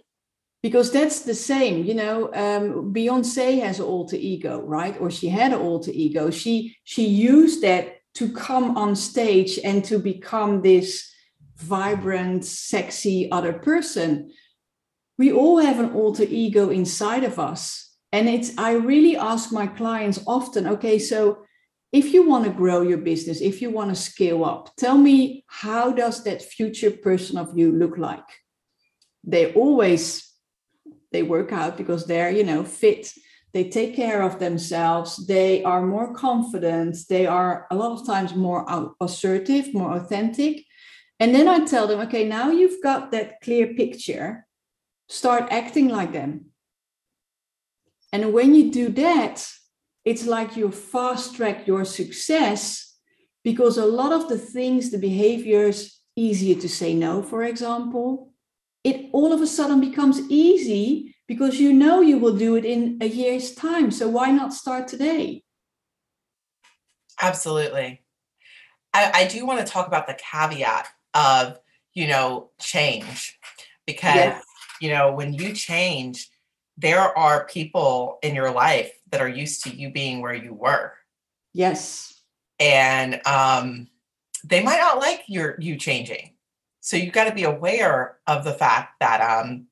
Because 0.64 0.90
that's 0.90 1.20
the 1.20 1.34
same 1.34 1.84
you 1.84 1.92
know 1.92 2.32
um, 2.44 2.92
beyonce 2.94 3.60
has 3.60 3.78
an 3.78 3.84
alter 3.84 4.16
ego 4.16 4.62
right? 4.64 4.96
Or 5.00 5.10
she 5.10 5.28
had 5.28 5.52
an 5.52 5.60
alter 5.60 5.90
ego. 5.94 6.30
She 6.30 6.76
she 6.84 7.06
used 7.06 7.62
that 7.62 7.98
to 8.14 8.32
come 8.32 8.76
on 8.76 8.96
stage 8.96 9.58
and 9.62 9.84
to 9.84 9.98
become 9.98 10.62
this 10.62 11.10
vibrant 11.56 12.44
sexy 12.44 13.30
other 13.30 13.52
person. 13.52 14.32
We 15.18 15.32
all 15.32 15.58
have 15.58 15.78
an 15.80 15.92
alter 15.92 16.26
ego 16.28 16.70
inside 16.70 17.24
of 17.24 17.38
us. 17.38 17.62
And 18.12 18.28
it's 18.28 18.56
i 18.58 18.72
really 18.72 19.16
ask 19.16 19.52
my 19.52 19.66
clients 19.66 20.20
often 20.26 20.66
okay 20.74 20.98
so 21.00 21.20
if 21.92 22.14
you 22.14 22.28
want 22.28 22.44
to 22.44 22.60
grow 22.62 22.80
your 22.82 23.02
business 23.10 23.40
if 23.40 23.60
you 23.60 23.70
want 23.70 23.90
to 23.90 24.06
scale 24.10 24.44
up 24.44 24.62
tell 24.76 24.96
me 24.96 25.44
how 25.48 25.90
does 25.90 26.22
that 26.24 26.40
future 26.56 26.92
person 26.92 27.36
of 27.38 27.58
you 27.58 27.72
look 27.72 27.98
like? 27.98 28.30
They 29.24 29.52
always 29.54 30.33
they 31.14 31.22
work 31.22 31.52
out 31.52 31.78
because 31.78 32.04
they're 32.04 32.30
you 32.30 32.44
know 32.44 32.62
fit. 32.64 33.12
They 33.54 33.68
take 33.68 33.94
care 33.94 34.20
of 34.22 34.40
themselves. 34.40 35.26
They 35.28 35.62
are 35.62 35.86
more 35.86 36.12
confident. 36.12 36.96
They 37.08 37.24
are 37.24 37.68
a 37.70 37.76
lot 37.76 37.92
of 37.92 38.04
times 38.04 38.34
more 38.34 38.66
assertive 39.00 39.72
more 39.72 39.92
authentic. 39.96 40.66
And 41.20 41.32
then 41.34 41.46
i 41.48 41.64
tell 41.64 41.86
them 41.86 42.00
okay 42.00 42.24
now 42.38 42.50
you've 42.50 42.82
got 42.82 43.12
that 43.12 43.40
clear 43.40 43.66
picture. 43.82 44.46
Start 45.08 45.44
acting 45.50 45.88
like 45.88 46.12
them. 46.12 46.30
And 48.12 48.32
when 48.32 48.54
you 48.54 48.70
do 48.70 48.88
that 49.04 49.36
it's 50.04 50.26
like 50.26 50.56
you 50.56 50.70
fast 50.70 51.36
track 51.36 51.66
your 51.66 51.84
success 51.84 52.94
because 53.42 53.78
a 53.78 53.86
lot 53.86 54.12
of 54.12 54.28
the 54.28 54.38
things, 54.38 54.90
the 54.90 54.98
behaviors, 54.98 56.00
easier 56.16 56.60
to 56.60 56.68
say 56.68 56.94
no, 56.94 57.22
for 57.22 57.42
example, 57.42 58.33
it 58.84 59.08
all 59.12 59.32
of 59.32 59.40
a 59.40 59.46
sudden 59.46 59.80
becomes 59.80 60.20
easy 60.28 61.14
because 61.26 61.58
you 61.58 61.72
know 61.72 62.00
you 62.00 62.18
will 62.18 62.36
do 62.36 62.54
it 62.54 62.64
in 62.64 62.98
a 63.00 63.06
year's 63.06 63.54
time. 63.54 63.90
So 63.90 64.08
why 64.08 64.30
not 64.30 64.52
start 64.52 64.86
today? 64.88 65.42
Absolutely. 67.20 68.02
I, 68.92 69.10
I 69.14 69.26
do 69.26 69.46
want 69.46 69.60
to 69.60 69.72
talk 69.72 69.86
about 69.86 70.06
the 70.06 70.14
caveat 70.14 70.86
of, 71.14 71.58
you 71.94 72.06
know, 72.06 72.50
change 72.60 73.38
because, 73.86 74.14
yeah. 74.16 74.40
you 74.80 74.90
know, 74.90 75.12
when 75.12 75.32
you 75.32 75.54
change, 75.54 76.28
there 76.76 77.00
are 77.00 77.46
people 77.46 78.18
in 78.22 78.34
your 78.34 78.50
life 78.50 78.92
that 79.10 79.20
are 79.20 79.28
used 79.28 79.64
to 79.64 79.74
you 79.74 79.90
being 79.90 80.20
where 80.20 80.34
you 80.34 80.52
were. 80.52 80.92
Yes. 81.54 82.20
And 82.60 83.20
um, 83.26 83.88
they 84.44 84.62
might 84.62 84.78
not 84.78 84.98
like 84.98 85.22
your 85.28 85.56
you 85.58 85.76
changing. 85.76 86.33
So 86.84 86.98
you've 86.98 87.14
got 87.14 87.24
to 87.24 87.34
be 87.34 87.44
aware 87.44 88.18
of 88.26 88.44
the 88.44 88.52
fact 88.52 88.96
that 89.00 89.22
um, 89.22 89.68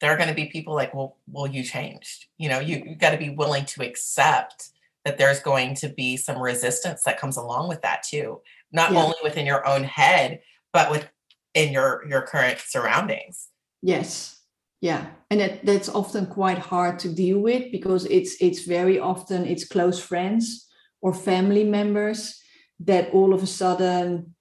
there 0.00 0.12
are 0.12 0.16
going 0.16 0.28
to 0.28 0.34
be 0.34 0.46
people 0.46 0.72
like, 0.72 0.94
well, 0.94 1.18
well, 1.26 1.48
you 1.48 1.64
changed. 1.64 2.26
You 2.38 2.48
know, 2.48 2.60
you, 2.60 2.82
you 2.86 2.94
got 2.94 3.10
to 3.10 3.18
be 3.18 3.30
willing 3.30 3.64
to 3.66 3.82
accept 3.82 4.70
that 5.04 5.18
there's 5.18 5.40
going 5.40 5.74
to 5.76 5.88
be 5.88 6.16
some 6.16 6.40
resistance 6.40 7.02
that 7.02 7.18
comes 7.18 7.36
along 7.36 7.68
with 7.68 7.82
that 7.82 8.04
too. 8.04 8.40
Not 8.70 8.92
yeah. 8.92 9.02
only 9.02 9.16
within 9.24 9.46
your 9.46 9.66
own 9.66 9.82
head, 9.82 10.40
but 10.72 10.92
with 10.92 11.08
in 11.54 11.72
your 11.72 12.06
your 12.08 12.22
current 12.22 12.60
surroundings. 12.60 13.48
Yes 13.82 14.38
yeah 14.82 15.06
and 15.30 15.40
that, 15.40 15.64
that's 15.64 15.88
often 15.88 16.26
quite 16.26 16.58
hard 16.58 16.98
to 16.98 17.08
deal 17.08 17.38
with 17.38 17.70
because 17.70 18.04
it's 18.06 18.34
it's 18.40 18.64
very 18.64 18.98
often 18.98 19.46
it's 19.46 19.64
close 19.64 19.98
friends 19.98 20.66
or 21.00 21.14
family 21.14 21.64
members 21.64 22.42
that 22.80 23.08
all 23.12 23.32
of 23.32 23.42
a 23.42 23.46
sudden 23.46 24.34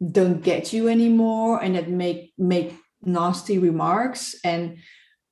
don't 0.00 0.42
get 0.42 0.72
you 0.72 0.88
anymore 0.88 1.62
and 1.62 1.76
that 1.76 1.88
make 1.88 2.32
make 2.38 2.74
nasty 3.02 3.58
remarks 3.58 4.34
and 4.44 4.78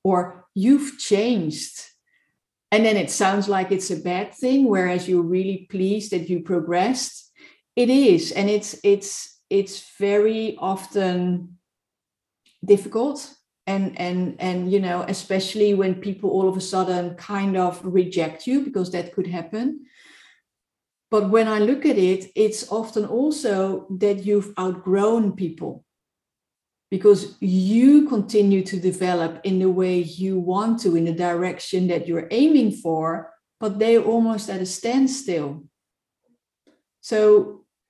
or 0.03 0.45
you've 0.53 0.97
changed. 0.99 1.81
And 2.71 2.85
then 2.85 2.97
it 2.97 3.11
sounds 3.11 3.47
like 3.47 3.71
it's 3.71 3.91
a 3.91 4.01
bad 4.01 4.33
thing 4.33 4.67
whereas 4.67 5.07
you're 5.07 5.21
really 5.21 5.67
pleased 5.69 6.11
that 6.11 6.29
you 6.29 6.41
progressed. 6.41 7.31
It 7.75 7.89
is 7.89 8.31
and 8.31 8.49
it's 8.49 8.79
it's 8.83 9.39
it's 9.49 9.91
very 9.99 10.57
often 10.59 11.57
difficult 12.63 13.33
and 13.67 13.99
and 13.99 14.35
and 14.39 14.71
you 14.71 14.79
know 14.79 15.03
especially 15.07 15.73
when 15.73 15.95
people 15.95 16.29
all 16.29 16.49
of 16.49 16.57
a 16.57 16.61
sudden 16.61 17.15
kind 17.15 17.57
of 17.57 17.79
reject 17.83 18.45
you 18.47 18.61
because 18.61 18.91
that 18.91 19.13
could 19.13 19.27
happen 19.27 19.85
but 21.13 21.29
when 21.29 21.47
i 21.47 21.59
look 21.59 21.85
at 21.85 21.97
it 22.11 22.31
it's 22.35 22.71
often 22.71 23.05
also 23.05 23.85
that 24.03 24.25
you've 24.25 24.51
outgrown 24.57 25.35
people. 25.43 25.85
Because 26.89 27.37
you 27.39 28.07
continue 28.07 28.61
to 28.71 28.77
develop 28.79 29.41
in 29.43 29.57
the 29.59 29.69
way 29.81 29.97
you 29.97 30.39
want 30.39 30.79
to 30.81 30.95
in 30.95 31.05
the 31.05 31.17
direction 31.27 31.87
that 31.87 32.07
you're 32.07 32.27
aiming 32.31 32.71
for 32.83 33.31
but 33.59 33.79
they're 33.79 34.09
almost 34.13 34.49
at 34.49 34.61
a 34.61 34.65
standstill. 34.65 35.63
So 37.01 37.19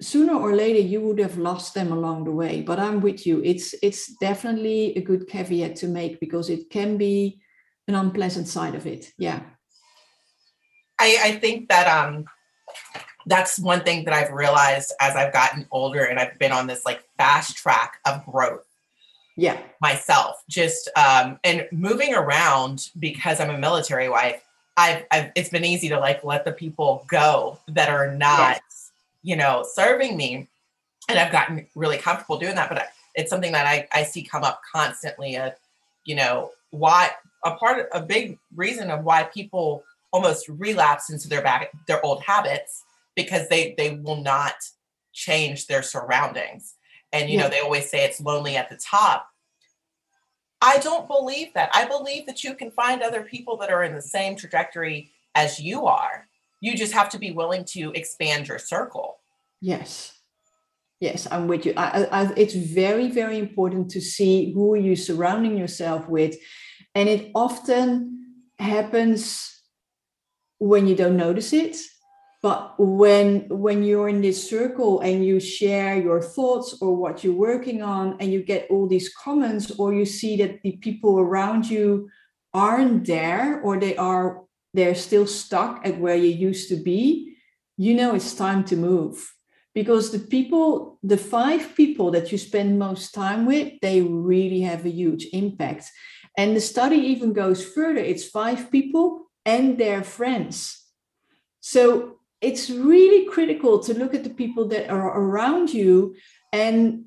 sooner 0.01 0.35
or 0.35 0.51
later 0.63 0.83
you 0.91 0.99
would 1.01 1.19
have 1.19 1.37
lost 1.37 1.73
them 1.73 1.91
along 1.91 2.25
the 2.25 2.37
way. 2.43 2.61
But 2.61 2.79
i'm 2.79 2.99
with 3.07 3.25
you. 3.27 3.41
It's 3.51 3.67
it's 3.87 4.03
definitely 4.27 4.79
a 4.99 5.01
good 5.09 5.23
caveat 5.33 5.73
to 5.81 5.87
make 5.87 6.19
because 6.19 6.47
it 6.49 6.69
can 6.69 6.97
be 6.97 7.41
an 7.87 7.95
unpleasant 7.95 8.47
side 8.47 8.75
of 8.75 8.85
it. 8.85 9.03
Yeah. 9.17 9.39
I 10.99 11.09
i 11.29 11.31
think 11.43 11.69
that 11.69 11.87
um 11.99 12.25
that's 13.25 13.59
one 13.59 13.81
thing 13.81 14.05
that 14.05 14.13
i've 14.13 14.31
realized 14.31 14.93
as 14.99 15.15
i've 15.15 15.33
gotten 15.33 15.65
older 15.71 16.03
and 16.03 16.19
i've 16.19 16.37
been 16.39 16.51
on 16.51 16.67
this 16.67 16.85
like 16.85 17.03
fast 17.17 17.55
track 17.55 17.99
of 18.05 18.25
growth 18.25 18.65
yeah 19.35 19.57
myself 19.81 20.43
just 20.49 20.89
um 20.97 21.39
and 21.43 21.67
moving 21.71 22.13
around 22.13 22.89
because 22.99 23.39
i'm 23.39 23.49
a 23.49 23.57
military 23.57 24.09
wife 24.09 24.43
I've, 24.75 25.05
I've 25.11 25.31
it's 25.35 25.49
been 25.49 25.65
easy 25.65 25.89
to 25.89 25.99
like 25.99 26.23
let 26.23 26.45
the 26.45 26.51
people 26.51 27.05
go 27.07 27.59
that 27.67 27.89
are 27.89 28.11
not 28.11 28.53
yes 28.53 28.83
you 29.23 29.37
know, 29.37 29.65
serving 29.67 30.15
me. 30.15 30.47
And 31.09 31.17
I've 31.17 31.31
gotten 31.31 31.65
really 31.75 31.97
comfortable 31.97 32.37
doing 32.37 32.55
that, 32.55 32.69
but 32.69 32.89
it's 33.15 33.29
something 33.29 33.51
that 33.53 33.65
I, 33.65 33.87
I 33.91 34.03
see 34.03 34.21
come 34.21 34.43
up 34.43 34.61
constantly. 34.71 35.35
Uh, 35.35 35.51
you 36.05 36.15
know, 36.15 36.51
why 36.69 37.09
a 37.43 37.55
part, 37.55 37.89
a 37.93 38.01
big 38.01 38.37
reason 38.55 38.91
of 38.91 39.03
why 39.03 39.23
people 39.23 39.83
almost 40.11 40.47
relapse 40.47 41.09
into 41.09 41.27
their 41.27 41.41
back, 41.41 41.71
their 41.87 42.05
old 42.05 42.21
habits 42.21 42.83
because 43.15 43.47
they 43.49 43.75
they 43.77 43.95
will 43.95 44.21
not 44.21 44.55
change 45.13 45.67
their 45.67 45.83
surroundings. 45.83 46.75
And 47.11 47.29
you 47.29 47.37
yeah. 47.37 47.43
know, 47.43 47.49
they 47.49 47.59
always 47.59 47.89
say 47.89 48.03
it's 48.03 48.19
lonely 48.19 48.57
at 48.57 48.69
the 48.69 48.77
top. 48.77 49.27
I 50.61 50.77
don't 50.79 51.07
believe 51.07 51.53
that. 51.53 51.69
I 51.73 51.85
believe 51.85 52.25
that 52.25 52.43
you 52.43 52.55
can 52.55 52.71
find 52.71 53.01
other 53.01 53.23
people 53.23 53.57
that 53.57 53.69
are 53.69 53.83
in 53.83 53.93
the 53.93 54.01
same 54.01 54.35
trajectory 54.35 55.11
as 55.35 55.59
you 55.59 55.85
are 55.85 56.27
you 56.63 56.77
just 56.77 56.93
have 56.93 57.09
to 57.09 57.19
be 57.19 57.31
willing 57.31 57.65
to 57.65 57.91
expand 57.91 58.47
your 58.47 58.57
circle. 58.57 59.17
Yes. 59.59 60.17
Yes, 61.01 61.27
I'm 61.29 61.49
with 61.49 61.65
you. 61.65 61.73
I, 61.75 62.05
I, 62.05 62.33
it's 62.37 62.53
very, 62.53 63.11
very 63.11 63.37
important 63.37 63.91
to 63.91 63.99
see 63.99 64.53
who 64.53 64.73
you're 64.75 64.95
surrounding 64.95 65.57
yourself 65.57 66.07
with. 66.07 66.37
And 66.95 67.09
it 67.09 67.31
often 67.35 68.27
happens 68.57 69.61
when 70.59 70.87
you 70.87 70.95
don't 70.95 71.17
notice 71.17 71.51
it 71.51 71.75
but 72.43 72.75
when 72.77 73.47
when 73.47 73.83
you're 73.83 74.09
in 74.09 74.21
this 74.21 74.49
circle 74.49 74.99
and 74.99 75.25
you 75.25 75.39
share 75.39 75.95
your 75.97 76.21
thoughts 76.21 76.77
or 76.81 76.93
what 76.93 77.23
you're 77.23 77.33
working 77.33 77.81
on 77.81 78.17
and 78.19 78.33
you 78.33 78.43
get 78.43 78.67
all 78.69 78.85
these 78.85 79.09
comments 79.15 79.71
or 79.79 79.93
you 79.93 80.05
see 80.05 80.35
that 80.35 80.61
the 80.61 80.73
people 80.73 81.17
around 81.17 81.69
you 81.69 82.09
aren't 82.53 83.07
there 83.07 83.61
or 83.61 83.79
they 83.79 83.95
are 83.95 84.43
they're 84.73 84.93
still 84.93 85.25
stuck 85.25 85.87
at 85.87 85.99
where 85.99 86.17
you 86.17 86.29
used 86.49 86.67
to 86.67 86.75
be, 86.75 87.37
you 87.77 87.93
know 87.93 88.13
it's 88.13 88.35
time 88.35 88.65
to 88.65 88.75
move. 88.75 89.33
Because 89.73 90.11
the 90.11 90.19
people, 90.19 90.99
the 91.01 91.17
five 91.17 91.75
people 91.75 92.11
that 92.11 92.31
you 92.31 92.37
spend 92.37 92.77
most 92.77 93.13
time 93.13 93.45
with, 93.45 93.73
they 93.81 94.01
really 94.01 94.61
have 94.61 94.85
a 94.85 94.89
huge 94.89 95.27
impact. 95.31 95.85
And 96.37 96.55
the 96.55 96.61
study 96.61 96.97
even 96.97 97.31
goes 97.33 97.63
further 97.63 98.01
it's 98.01 98.25
five 98.27 98.69
people 98.69 99.31
and 99.45 99.77
their 99.77 100.03
friends. 100.03 100.83
So 101.61 102.19
it's 102.43 102.69
really 102.69 103.25
critical 103.25 103.79
to 103.79 103.97
look 103.97 104.13
at 104.13 104.23
the 104.23 104.29
people 104.29 104.67
that 104.67 104.89
are 104.89 105.19
around 105.19 105.73
you 105.73 106.15
and 106.51 107.05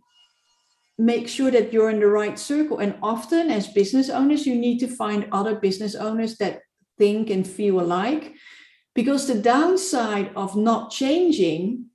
make 0.98 1.28
sure 1.28 1.50
that 1.50 1.72
you're 1.72 1.90
in 1.90 2.00
the 2.00 2.06
right 2.06 2.38
circle. 2.38 2.78
And 2.78 2.96
often, 3.02 3.50
as 3.50 3.68
business 3.68 4.08
owners, 4.08 4.46
you 4.46 4.54
need 4.54 4.78
to 4.78 4.88
find 4.88 5.28
other 5.30 5.54
business 5.54 5.94
owners 5.94 6.38
that 6.38 6.62
think 6.98 7.28
and 7.30 7.46
feel 7.46 7.80
alike. 7.80 8.34
Because 8.94 9.26
the 9.26 9.34
downside 9.34 10.30
of 10.34 10.56
not 10.56 10.90
changing 10.90 11.86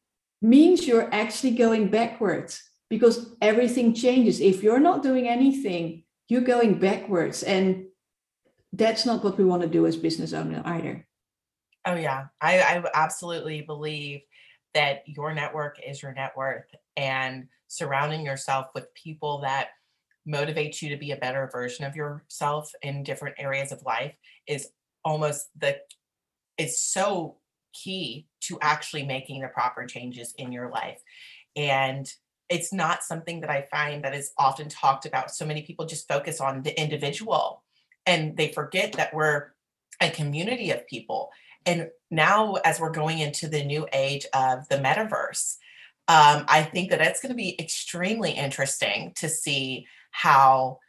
means 0.42 0.88
you're 0.88 1.14
actually 1.14 1.52
going 1.52 1.90
backwards 1.90 2.62
because 2.90 3.34
everything 3.42 3.96
changes. 3.96 4.40
If 4.40 4.62
you're 4.62 4.80
not 4.80 5.02
doing 5.02 5.28
anything, 5.28 6.04
you're 6.28 6.42
going 6.42 6.78
backwards. 6.78 7.42
And 7.42 7.86
that's 8.72 9.06
not 9.06 9.24
what 9.24 9.38
we 9.38 9.46
want 9.46 9.64
to 9.64 9.68
do 9.68 9.88
as 9.88 9.98
business 9.98 10.34
owner 10.34 10.62
either. 10.64 11.08
Oh 11.86 11.96
yeah, 11.96 12.26
I, 12.40 12.60
I 12.60 12.84
absolutely 12.94 13.62
believe 13.62 14.22
that 14.74 15.04
your 15.08 15.34
network 15.34 15.78
is 15.86 16.02
your 16.02 16.14
net 16.14 16.34
worth 16.38 16.66
and 16.96 17.48
surrounding 17.68 18.26
yourself 18.26 18.68
with 18.76 18.94
people 18.94 19.40
that 19.42 19.70
motivate 20.26 20.82
you 20.82 20.90
to 20.90 20.98
be 20.98 21.12
a 21.12 21.18
better 21.18 21.50
version 21.52 21.84
of 21.86 21.96
yourself 21.96 22.72
in 22.84 23.04
different 23.04 23.36
areas 23.40 23.72
of 23.72 23.82
life 23.84 24.14
is 24.48 24.70
almost 25.04 25.48
the 25.58 25.78
is 26.58 26.80
so 26.80 27.38
key 27.74 28.28
to 28.42 28.60
actually 28.62 29.04
making 29.04 29.42
the 29.42 29.48
proper 29.48 29.86
changes 29.86 30.34
in 30.38 30.52
your 30.52 30.70
life. 30.70 31.00
And 31.56 32.12
it's 32.50 32.74
not 32.74 33.02
something 33.02 33.40
that 33.40 33.50
i 33.50 33.66
find 33.72 34.04
that 34.04 34.14
is 34.14 34.32
often 34.38 34.70
talked 34.70 35.06
about. 35.06 35.32
So 35.32 35.46
many 35.46 35.64
people 35.64 35.86
just 35.86 36.08
focus 36.08 36.42
on 36.42 36.62
the 36.62 36.80
individual 36.80 37.64
and 38.06 38.36
they 38.36 38.52
forget 38.52 38.94
that 38.94 39.14
we're 39.14 39.48
a 40.02 40.10
community 40.10 40.72
of 40.72 40.86
people 40.88 41.30
and 41.66 41.90
now, 42.10 42.56
as 42.66 42.80
we're 42.80 42.92
going 42.92 43.20
into 43.20 43.48
the 43.48 43.64
new 43.64 43.88
age 43.94 44.26
of 44.34 44.68
the 44.70 44.78
metaverse, 44.78 45.58
um, 46.08 46.46
I 46.48 46.64
think 46.64 46.90
that 46.90 47.02
it's 47.02 47.22
going 47.22 47.30
to 47.32 47.36
be 47.36 47.60
extremely 47.60 48.32
interesting 48.32 49.14
to 49.18 49.30
see 49.30 49.88
how. 50.12 50.80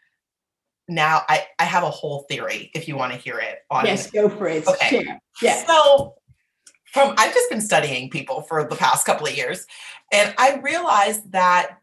Now, 0.88 1.22
I, 1.28 1.46
I 1.60 1.64
have 1.64 1.84
a 1.84 1.90
whole 1.90 2.26
theory 2.28 2.70
if 2.74 2.88
you 2.88 2.96
want 2.96 3.12
to 3.12 3.18
hear 3.18 3.38
it. 3.38 3.58
On 3.70 3.86
yes, 3.86 4.10
go 4.10 4.28
for 4.28 4.48
it. 4.48 4.66
Okay. 4.66 4.88
Sure. 5.04 5.18
Yeah. 5.40 5.64
So, 5.64 6.16
from 6.92 7.14
I've 7.16 7.32
just 7.32 7.48
been 7.48 7.60
studying 7.60 8.10
people 8.10 8.42
for 8.42 8.64
the 8.64 8.76
past 8.76 9.06
couple 9.06 9.26
of 9.26 9.36
years, 9.36 9.66
and 10.12 10.34
I 10.38 10.56
realized 10.56 11.32
that 11.32 11.78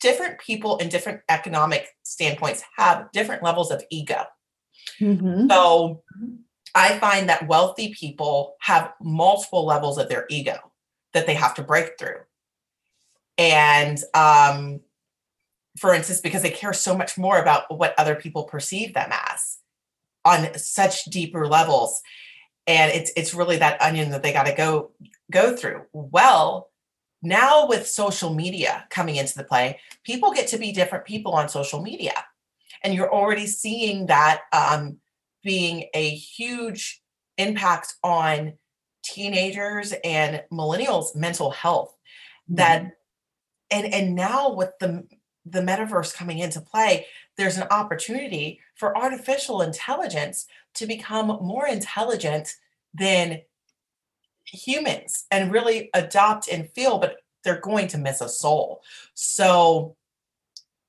different 0.00 0.38
people 0.38 0.78
in 0.78 0.88
different 0.88 1.20
economic 1.28 1.88
standpoints 2.04 2.62
have 2.76 3.10
different 3.12 3.42
levels 3.42 3.70
of 3.70 3.82
ego. 3.90 4.22
Mm-hmm. 5.00 5.48
So 5.50 6.02
I 6.74 6.98
find 6.98 7.28
that 7.28 7.48
wealthy 7.48 7.94
people 7.94 8.56
have 8.60 8.92
multiple 9.00 9.64
levels 9.64 9.98
of 9.98 10.08
their 10.08 10.26
ego 10.28 10.56
that 11.14 11.26
they 11.26 11.34
have 11.34 11.54
to 11.54 11.62
break 11.62 11.98
through. 11.98 12.20
And 13.36 13.98
um, 14.14 14.80
for 15.78 15.94
instance, 15.94 16.20
because 16.20 16.42
they 16.42 16.50
care 16.50 16.72
so 16.72 16.96
much 16.96 17.16
more 17.16 17.38
about 17.38 17.76
what 17.76 17.94
other 17.98 18.14
people 18.14 18.44
perceive 18.44 18.94
them 18.94 19.10
as 19.30 19.58
on 20.24 20.56
such 20.58 21.04
deeper 21.04 21.46
levels. 21.46 22.02
And 22.66 22.92
it's 22.92 23.10
it's 23.16 23.34
really 23.34 23.56
that 23.58 23.80
onion 23.80 24.10
that 24.10 24.22
they 24.22 24.32
got 24.32 24.46
to 24.46 24.54
go 24.54 24.90
go 25.30 25.56
through. 25.56 25.82
Well, 25.92 26.70
now 27.22 27.66
with 27.66 27.88
social 27.88 28.34
media 28.34 28.86
coming 28.90 29.16
into 29.16 29.36
the 29.36 29.44
play, 29.44 29.80
people 30.04 30.32
get 30.32 30.48
to 30.48 30.58
be 30.58 30.72
different 30.72 31.04
people 31.04 31.32
on 31.32 31.48
social 31.48 31.82
media. 31.82 32.24
And 32.82 32.94
you're 32.94 33.12
already 33.12 33.46
seeing 33.46 34.06
that 34.06 34.42
um, 34.52 34.98
being 35.42 35.86
a 35.94 36.10
huge 36.10 37.02
impact 37.36 37.94
on 38.02 38.54
teenagers 39.02 39.94
and 40.04 40.42
millennials 40.52 41.14
mental 41.14 41.50
health 41.50 41.94
that 42.48 42.82
mm-hmm. 42.82 42.90
and 43.70 43.94
and 43.94 44.14
now 44.14 44.52
with 44.52 44.70
the 44.80 45.06
the 45.46 45.60
metaverse 45.60 46.14
coming 46.14 46.38
into 46.38 46.60
play 46.60 47.06
there's 47.36 47.56
an 47.56 47.66
opportunity 47.70 48.60
for 48.74 48.96
artificial 48.96 49.62
intelligence 49.62 50.46
to 50.74 50.86
become 50.86 51.26
more 51.40 51.66
intelligent 51.66 52.54
than 52.92 53.40
humans 54.44 55.26
and 55.30 55.52
really 55.52 55.90
adopt 55.94 56.48
and 56.48 56.70
feel 56.70 56.98
but 56.98 57.16
they're 57.44 57.60
going 57.60 57.86
to 57.86 57.98
miss 57.98 58.20
a 58.20 58.28
soul 58.28 58.82
so 59.14 59.96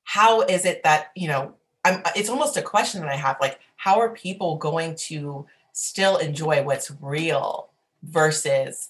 how 0.04 0.42
is 0.42 0.66
it 0.66 0.82
that 0.84 1.08
you 1.16 1.28
know 1.28 1.54
I'm, 1.86 2.02
it's 2.16 2.30
almost 2.30 2.58
a 2.58 2.62
question 2.62 3.02
that 3.02 3.10
i 3.10 3.16
have 3.16 3.38
like 3.40 3.60
how 3.78 4.00
are 4.00 4.10
people 4.10 4.58
going 4.58 4.96
to 4.96 5.46
still 5.74 6.18
enjoy 6.18 6.64
what's 6.64 6.92
real 7.02 7.70
versus 8.04 8.90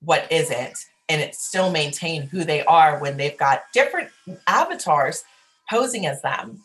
what 0.00 0.30
isn't 0.30 0.86
and 1.08 1.20
it 1.20 1.34
still 1.34 1.70
maintain 1.70 2.22
who 2.22 2.44
they 2.44 2.62
are 2.64 3.00
when 3.00 3.16
they've 3.16 3.36
got 3.36 3.64
different 3.72 4.10
avatars 4.46 5.24
posing 5.70 6.06
as 6.06 6.22
them 6.22 6.60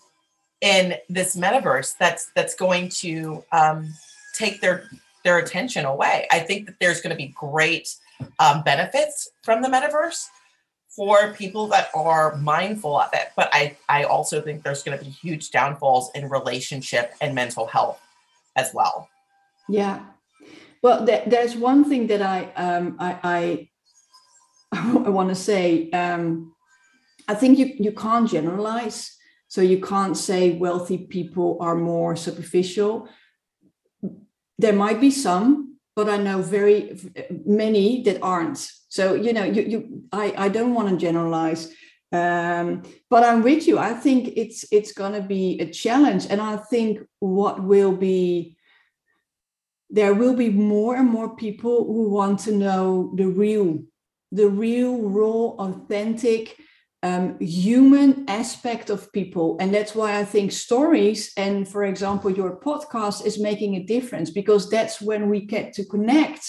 in 0.61 0.95
this 1.09 1.35
metaverse 1.35 1.93
that's 1.99 2.31
that's 2.35 2.55
going 2.55 2.89
to 2.89 3.43
um, 3.51 3.93
take 4.33 4.61
their 4.61 4.89
their 5.23 5.37
attention 5.37 5.85
away? 5.85 6.27
I 6.31 6.39
think 6.39 6.65
that 6.65 6.75
there's 6.79 7.01
going 7.01 7.11
to 7.11 7.17
be 7.17 7.33
great 7.35 7.95
um, 8.39 8.63
benefits 8.63 9.29
from 9.43 9.61
the 9.61 9.67
metaverse 9.67 10.27
for 10.95 11.33
people 11.33 11.67
that 11.67 11.89
are 11.95 12.35
mindful 12.37 12.97
of 12.99 13.09
it. 13.13 13.31
But 13.35 13.49
I, 13.51 13.77
I 13.89 14.03
also 14.03 14.41
think 14.41 14.63
there's 14.63 14.83
going 14.83 14.97
to 14.97 15.03
be 15.03 15.09
huge 15.09 15.49
downfalls 15.51 16.11
in 16.13 16.29
relationship 16.29 17.13
and 17.19 17.33
mental 17.33 17.65
health 17.65 17.99
as 18.55 18.73
well. 18.73 19.09
Yeah. 19.67 20.01
Well, 20.83 21.05
th- 21.05 21.23
there's 21.27 21.55
one 21.55 21.85
thing 21.85 22.07
that 22.07 22.21
I, 22.21 22.51
um, 22.55 22.97
I, 22.99 23.19
I, 23.23 23.69
I 25.05 25.09
want 25.09 25.29
to 25.29 25.35
say. 25.35 25.89
Um, 25.91 26.53
I 27.27 27.35
think 27.35 27.57
you, 27.57 27.73
you 27.77 27.91
can't 27.91 28.29
generalize. 28.29 29.15
So 29.47 29.61
you 29.61 29.79
can't 29.79 30.17
say 30.17 30.51
wealthy 30.51 30.97
people 30.97 31.57
are 31.61 31.75
more 31.75 32.15
superficial. 32.15 33.07
There 34.57 34.73
might 34.73 34.99
be 34.99 35.11
some, 35.11 35.77
but 35.95 36.09
I 36.09 36.17
know 36.17 36.41
very 36.41 36.99
many 37.45 38.01
that 38.03 38.21
aren't. 38.21 38.67
So 38.93 39.15
you 39.15 39.33
know, 39.33 39.43
you, 39.43 39.61
you 39.63 40.03
I, 40.11 40.33
I 40.37 40.49
don't 40.49 40.75
want 40.75 40.89
to 40.89 40.97
generalize, 40.97 41.73
um, 42.11 42.83
but 43.09 43.23
I'm 43.23 43.41
with 43.41 43.67
you. 43.67 43.79
I 43.79 43.93
think 43.95 44.33
it's 44.37 44.65
it's 44.71 44.93
going 44.93 45.13
to 45.13 45.27
be 45.27 45.59
a 45.59 45.65
challenge, 45.65 46.27
and 46.29 46.39
I 46.39 46.57
think 46.57 46.99
what 47.19 47.63
will 47.63 47.95
be 47.95 48.55
there 49.89 50.13
will 50.13 50.35
be 50.35 50.51
more 50.51 50.95
and 50.95 51.09
more 51.09 51.35
people 51.35 51.85
who 51.85 52.11
want 52.11 52.39
to 52.41 52.51
know 52.51 53.11
the 53.15 53.25
real, 53.27 53.79
the 54.31 54.47
real, 54.47 54.97
raw, 55.01 55.55
authentic 55.65 56.55
um, 57.01 57.39
human 57.39 58.25
aspect 58.27 58.91
of 58.91 59.11
people. 59.11 59.57
And 59.59 59.73
that's 59.73 59.95
why 59.95 60.19
I 60.19 60.23
think 60.23 60.51
stories 60.51 61.31
and, 61.35 61.67
for 61.67 61.83
example, 61.83 62.29
your 62.29 62.59
podcast 62.59 63.25
is 63.25 63.39
making 63.39 63.75
a 63.75 63.83
difference 63.83 64.29
because 64.29 64.69
that's 64.69 65.01
when 65.01 65.29
we 65.29 65.41
get 65.41 65.73
to 65.73 65.85
connect 65.85 66.43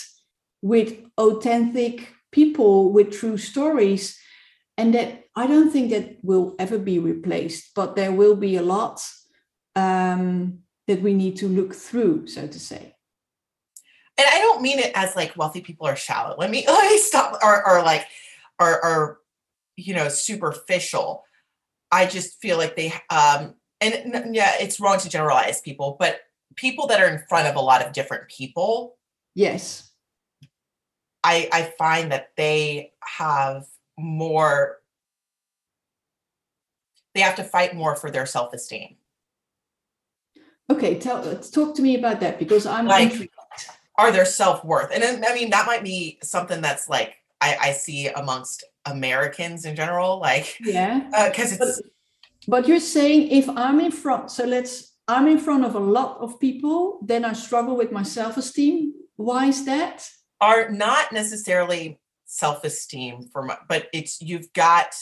with 0.62 1.02
authentic 1.18 2.13
people 2.34 2.92
with 2.92 3.12
true 3.12 3.38
stories. 3.38 4.18
And 4.76 4.92
that 4.94 5.24
I 5.36 5.46
don't 5.46 5.70
think 5.70 5.90
that 5.90 6.16
will 6.22 6.56
ever 6.58 6.78
be 6.78 6.98
replaced, 6.98 7.74
but 7.76 7.94
there 7.94 8.10
will 8.10 8.34
be 8.34 8.56
a 8.56 8.62
lot 8.62 9.00
um, 9.76 10.58
that 10.88 11.00
we 11.00 11.14
need 11.14 11.36
to 11.36 11.48
look 11.48 11.74
through, 11.74 12.26
so 12.26 12.48
to 12.48 12.58
say. 12.58 12.96
And 14.18 14.26
I 14.28 14.38
don't 14.40 14.62
mean 14.62 14.80
it 14.80 14.90
as 14.94 15.14
like 15.14 15.36
wealthy 15.36 15.60
people 15.60 15.86
are 15.86 15.96
shallow. 15.96 16.34
Let 16.36 16.50
me 16.50 16.64
let 16.68 16.90
me 16.90 16.98
stop 16.98 17.38
or 17.42 17.68
or 17.68 17.82
like 17.82 18.06
or 18.58 18.84
or 18.84 19.20
you 19.76 19.94
know 19.94 20.08
superficial 20.08 21.24
i 21.90 22.06
just 22.06 22.40
feel 22.40 22.58
like 22.58 22.76
they 22.76 22.92
um 23.10 23.54
and 23.80 24.34
yeah 24.34 24.52
it's 24.60 24.80
wrong 24.80 24.98
to 24.98 25.08
generalize 25.08 25.60
people 25.60 25.96
but 25.98 26.20
people 26.56 26.86
that 26.86 27.00
are 27.00 27.08
in 27.08 27.22
front 27.28 27.48
of 27.48 27.56
a 27.56 27.60
lot 27.60 27.84
of 27.84 27.92
different 27.92 28.28
people 28.28 28.96
yes 29.34 29.90
i 31.24 31.48
i 31.52 31.62
find 31.78 32.12
that 32.12 32.30
they 32.36 32.92
have 33.00 33.66
more 33.98 34.80
they 37.14 37.20
have 37.20 37.36
to 37.36 37.44
fight 37.44 37.74
more 37.74 37.96
for 37.96 38.10
their 38.10 38.26
self-esteem 38.26 38.96
okay 40.70 40.98
tell 40.98 41.36
talk 41.38 41.74
to 41.74 41.82
me 41.82 41.96
about 41.96 42.20
that 42.20 42.38
because 42.38 42.66
i'm 42.66 42.86
like 42.86 43.10
intrigued. 43.10 43.32
are 43.98 44.12
their 44.12 44.24
self-worth 44.24 44.90
and 44.94 45.24
i 45.24 45.34
mean 45.34 45.50
that 45.50 45.66
might 45.66 45.82
be 45.82 46.18
something 46.22 46.60
that's 46.60 46.88
like 46.88 47.16
I, 47.44 47.56
I 47.60 47.72
see 47.72 48.08
amongst 48.08 48.64
Americans 48.86 49.64
in 49.64 49.76
general, 49.76 50.18
like 50.18 50.56
yeah, 50.60 51.00
because 51.28 51.52
uh, 51.52 51.64
it's. 51.64 51.82
But, 51.82 51.90
but 52.46 52.68
you're 52.68 52.80
saying 52.80 53.30
if 53.30 53.48
I'm 53.48 53.80
in 53.80 53.90
front, 53.90 54.30
so 54.30 54.44
let's 54.44 54.94
I'm 55.08 55.26
in 55.26 55.38
front 55.38 55.64
of 55.64 55.74
a 55.74 55.80
lot 55.80 56.18
of 56.20 56.40
people, 56.40 57.00
then 57.02 57.24
I 57.24 57.32
struggle 57.34 57.76
with 57.76 57.92
my 57.92 58.02
self-esteem. 58.02 58.94
Why 59.16 59.46
is 59.46 59.64
that? 59.66 60.08
Are 60.44 60.68
not 60.68 61.12
necessarily 61.12 61.98
self-esteem 62.26 63.28
for 63.32 63.42
my, 63.44 63.56
but 63.68 63.88
it's 63.92 64.20
you've 64.20 64.52
got 64.52 64.94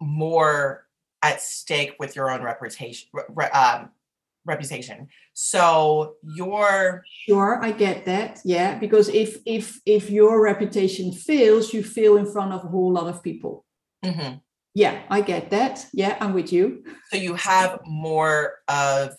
more 0.00 0.86
at 1.22 1.40
stake 1.42 1.94
with 1.98 2.16
your 2.16 2.30
own 2.30 2.42
reputation 2.42 3.08
um, 3.52 3.90
reputation 4.44 5.06
so 5.34 6.14
your 6.22 7.04
sure 7.26 7.62
i 7.62 7.70
get 7.70 8.04
that 8.06 8.40
yeah 8.44 8.76
because 8.78 9.08
if 9.08 9.36
if 9.46 9.80
if 9.86 10.10
your 10.10 10.42
reputation 10.42 11.12
fails 11.12 11.72
you 11.72 11.84
fail 11.84 12.16
in 12.16 12.26
front 12.26 12.52
of 12.52 12.64
a 12.64 12.68
whole 12.68 12.92
lot 12.92 13.06
of 13.06 13.22
people 13.22 13.64
mm-hmm. 14.04 14.34
Yeah, 14.74 15.02
I 15.10 15.20
get 15.20 15.50
that. 15.50 15.86
Yeah, 15.92 16.16
I'm 16.20 16.32
with 16.32 16.52
you. 16.52 16.84
So 17.10 17.18
you 17.18 17.34
have 17.34 17.80
more 17.84 18.54
of 18.68 19.14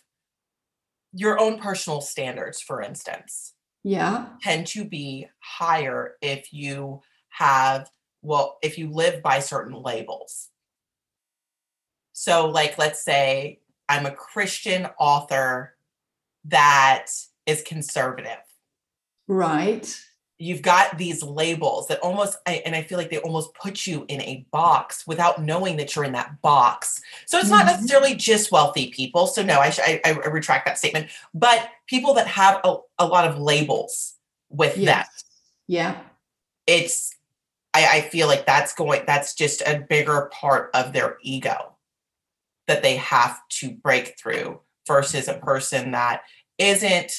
your 1.13 1.39
own 1.39 1.59
personal 1.59 2.01
standards, 2.01 2.59
for 2.59 2.81
instance, 2.81 3.52
Yeah. 3.83 4.27
tend 4.41 4.67
to 4.67 4.85
be 4.85 5.27
higher 5.39 6.15
if 6.21 6.53
you 6.53 7.01
have, 7.29 7.89
well, 8.21 8.57
if 8.61 8.77
you 8.77 8.89
live 8.89 9.21
by 9.21 9.39
certain 9.39 9.73
labels. 9.73 10.49
So, 12.13 12.49
like, 12.49 12.77
let's 12.77 13.03
say 13.03 13.59
I'm 13.89 14.05
a 14.05 14.11
Christian 14.11 14.87
author 14.99 15.75
that 16.45 17.07
is 17.45 17.61
conservative. 17.63 18.39
Right. 19.27 19.99
You've 20.43 20.61
got 20.61 20.97
these 20.97 21.23
labels 21.23 21.87
that 21.87 21.99
almost, 22.01 22.37
I- 22.45 22.61
and 22.65 22.75
I 22.75 22.83
feel 22.83 22.97
like 22.97 23.09
they 23.09 23.19
almost 23.19 23.53
put 23.53 23.87
you 23.87 24.05
in 24.09 24.19
a 24.21 24.45
box 24.51 25.07
without 25.07 25.41
knowing 25.41 25.77
that 25.77 25.95
you're 25.95 26.03
in 26.03 26.11
that 26.13 26.41
box. 26.41 27.01
So 27.25 27.37
it's 27.39 27.49
not 27.49 27.63
Mhm. 27.63 27.67
necessarily 27.71 28.13
just 28.15 28.51
wealthy 28.51 28.91
people. 28.91 29.25
So 29.27 29.41
no, 29.41 29.59
I, 29.59 29.69
sh- 29.69 29.79
I, 29.81 30.01
I 30.03 30.09
retract 30.27 30.65
that 30.65 30.77
statement. 30.77 31.09
But 31.33 31.69
people 31.87 32.13
that 32.15 32.27
have 32.27 32.59
a, 32.65 32.75
a 32.99 33.05
lot 33.05 33.25
of 33.27 33.39
labels 33.39 34.15
with 34.49 34.75
them, 34.75 34.83
Yes. 34.83 35.23
Yeah. 35.67 36.01
it's, 36.67 37.15
I, 37.73 37.97
I 37.97 38.01
feel 38.01 38.27
like 38.27 38.45
that's 38.45 38.73
going, 38.75 39.03
that's 39.07 39.33
just 39.35 39.61
a 39.61 39.79
bigger 39.89 40.29
part 40.33 40.71
of 40.73 40.91
their 40.93 41.17
ego 41.23 41.75
that 42.67 42.83
they 42.83 42.97
have 42.97 43.39
to 43.59 43.71
break 43.71 44.17
through 44.19 44.59
versus 44.87 45.27
a 45.29 45.35
person 45.35 45.91
that 45.91 46.23
isn't 46.57 47.13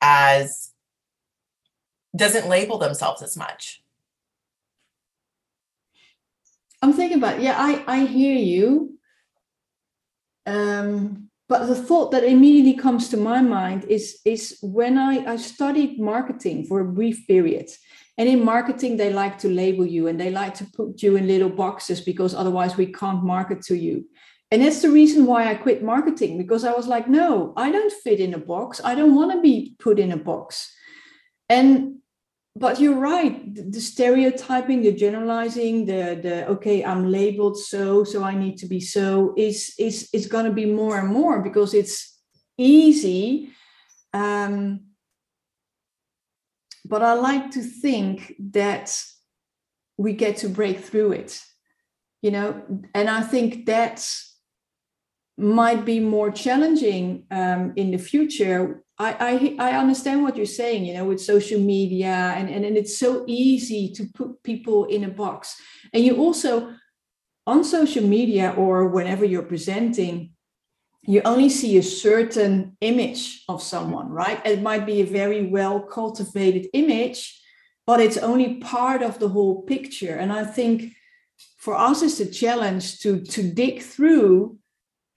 as 0.00 0.67
doesn't 2.14 2.48
label 2.48 2.78
themselves 2.78 3.22
as 3.22 3.36
much. 3.36 3.82
I'm 6.82 6.92
thinking 6.92 7.18
about 7.18 7.40
yeah, 7.40 7.56
I 7.58 7.84
I 7.86 8.04
hear 8.06 8.36
you. 8.36 8.98
Um, 10.46 11.28
but 11.48 11.66
the 11.66 11.74
thought 11.74 12.10
that 12.12 12.24
immediately 12.24 12.74
comes 12.74 13.08
to 13.08 13.16
my 13.16 13.40
mind 13.42 13.84
is 13.84 14.20
is 14.24 14.58
when 14.62 14.96
I 14.98 15.32
I 15.32 15.36
studied 15.36 16.00
marketing 16.00 16.64
for 16.64 16.80
a 16.80 16.92
brief 16.92 17.26
period, 17.26 17.68
and 18.16 18.28
in 18.28 18.44
marketing 18.44 18.96
they 18.96 19.12
like 19.12 19.38
to 19.38 19.48
label 19.48 19.86
you 19.86 20.06
and 20.06 20.20
they 20.20 20.30
like 20.30 20.54
to 20.54 20.64
put 20.64 21.02
you 21.02 21.16
in 21.16 21.26
little 21.26 21.50
boxes 21.50 22.00
because 22.00 22.34
otherwise 22.34 22.76
we 22.76 22.86
can't 22.86 23.24
market 23.24 23.62
to 23.62 23.76
you. 23.76 24.04
And 24.50 24.62
that's 24.62 24.80
the 24.80 24.90
reason 24.90 25.26
why 25.26 25.50
I 25.50 25.54
quit 25.54 25.82
marketing 25.82 26.38
because 26.38 26.64
I 26.64 26.72
was 26.72 26.86
like, 26.86 27.06
no, 27.08 27.52
I 27.56 27.70
don't 27.70 27.92
fit 27.92 28.18
in 28.18 28.32
a 28.32 28.38
box. 28.38 28.80
I 28.82 28.94
don't 28.94 29.14
want 29.14 29.32
to 29.32 29.42
be 29.42 29.76
put 29.78 29.98
in 29.98 30.12
a 30.12 30.16
box. 30.16 30.74
And 31.48 31.98
but 32.58 32.80
you're 32.80 32.98
right 32.98 33.54
the, 33.54 33.80
stereotyping 33.80 34.82
the 34.82 34.92
generalizing 34.92 35.86
the 35.86 36.18
the 36.20 36.46
okay 36.48 36.84
i'm 36.84 37.10
labeled 37.10 37.56
so 37.56 38.04
so 38.04 38.22
i 38.22 38.34
need 38.34 38.56
to 38.58 38.66
be 38.66 38.80
so 38.80 39.32
is 39.36 39.74
is 39.78 40.08
is 40.12 40.26
going 40.26 40.44
to 40.44 40.52
be 40.52 40.66
more 40.66 40.98
and 40.98 41.08
more 41.08 41.40
because 41.40 41.72
it's 41.74 42.18
easy 42.56 43.50
um 44.12 44.80
but 46.84 47.02
i 47.02 47.12
like 47.12 47.50
to 47.50 47.62
think 47.62 48.34
that 48.38 49.00
we 49.96 50.12
get 50.12 50.36
to 50.38 50.48
break 50.48 50.78
through 50.80 51.12
it 51.12 51.40
you 52.22 52.32
know? 52.32 52.62
And 52.94 53.08
i 53.08 53.20
think 53.22 53.66
that 53.66 54.04
might 55.36 55.84
be 55.84 56.00
more 56.00 56.32
challenging 56.32 57.24
um, 57.30 57.72
in 57.76 57.92
the 57.92 57.98
future 57.98 58.82
I, 58.98 59.56
I 59.58 59.70
I 59.70 59.78
understand 59.78 60.22
what 60.22 60.36
you're 60.36 60.46
saying, 60.46 60.84
you 60.84 60.94
know, 60.94 61.04
with 61.04 61.20
social 61.20 61.60
media 61.60 62.34
and, 62.36 62.50
and, 62.50 62.64
and 62.64 62.76
it's 62.76 62.98
so 62.98 63.24
easy 63.26 63.92
to 63.92 64.04
put 64.14 64.42
people 64.42 64.86
in 64.86 65.04
a 65.04 65.08
box. 65.08 65.60
And 65.92 66.04
you 66.04 66.16
also 66.16 66.74
on 67.46 67.64
social 67.64 68.04
media 68.04 68.54
or 68.56 68.88
whenever 68.88 69.24
you're 69.24 69.42
presenting, 69.42 70.32
you 71.02 71.22
only 71.24 71.48
see 71.48 71.78
a 71.78 71.82
certain 71.82 72.76
image 72.80 73.44
of 73.48 73.62
someone, 73.62 74.10
right? 74.10 74.44
It 74.44 74.60
might 74.60 74.84
be 74.84 75.00
a 75.00 75.06
very 75.06 75.46
well 75.46 75.80
cultivated 75.80 76.66
image, 76.74 77.40
but 77.86 78.00
it's 78.00 78.18
only 78.18 78.56
part 78.56 79.02
of 79.02 79.18
the 79.18 79.28
whole 79.28 79.62
picture. 79.62 80.16
And 80.16 80.32
I 80.32 80.44
think 80.44 80.92
for 81.56 81.74
us 81.74 82.02
it's 82.02 82.20
a 82.20 82.30
challenge 82.30 82.98
to 83.00 83.20
to 83.20 83.42
dig 83.42 83.80
through 83.82 84.58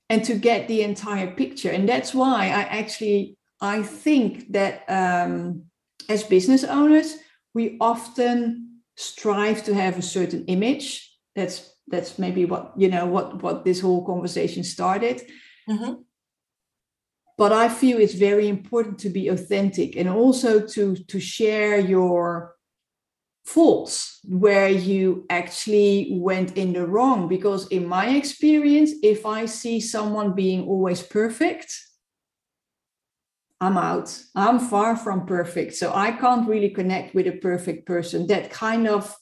and 0.10 0.24
to 0.26 0.36
get 0.36 0.68
the 0.68 0.84
entire 0.84 1.32
picture. 1.32 1.72
And 1.72 1.90
that's 1.90 2.14
why 2.14 2.46
I 2.46 2.64
actually 2.80 3.38
I 3.62 3.84
think 3.84 4.52
that 4.54 4.84
um, 4.90 5.66
as 6.10 6.24
business 6.24 6.64
owners, 6.64 7.18
we 7.54 7.78
often 7.80 8.80
strive 8.96 9.64
to 9.66 9.74
have 9.74 9.98
a 9.98 10.02
certain 10.02 10.46
image. 10.46 11.08
That's 11.36 11.72
that's 11.88 12.18
maybe 12.18 12.46
what 12.46 12.74
you 12.78 12.90
know 12.90 13.06
what 13.06 13.42
what 13.44 13.64
this 13.64 13.80
whole 13.80 14.06
conversation 14.06 14.64
started. 14.64 15.22
Mhm. 15.70 16.04
But 17.38 17.52
I 17.52 17.70
feel 17.70 17.98
it's 17.98 18.14
very 18.14 18.48
important 18.48 19.00
to 19.00 19.10
be 19.10 19.28
authentic 19.30 19.96
and 19.96 20.10
also 20.10 20.66
to 20.68 20.96
to 20.96 21.20
share 21.20 21.80
your 21.80 22.56
faults 23.46 24.20
where 24.24 24.70
you 24.70 25.26
actually 25.30 26.10
went 26.20 26.58
in 26.58 26.74
the 26.74 26.86
wrong. 26.86 27.28
Because 27.28 27.68
in 27.68 27.88
my 27.88 28.10
experience, 28.10 28.92
if 29.04 29.26
I 29.26 29.46
see 29.46 29.80
someone 29.80 30.34
being 30.34 30.68
always 30.68 31.02
perfect, 31.02 31.74
I'm 33.62 33.78
out. 33.78 34.20
I'm 34.36 34.60
far 34.60 34.98
from 34.98 35.28
perfect. 35.28 35.76
So 35.76 35.94
I 35.94 36.12
can't 36.12 36.50
really 36.50 36.72
connect 36.72 37.14
with 37.14 37.28
a 37.28 37.34
perfect 37.34 37.86
person. 37.86 38.26
That 38.26 38.50
kind 38.50 38.88
of 38.88 39.16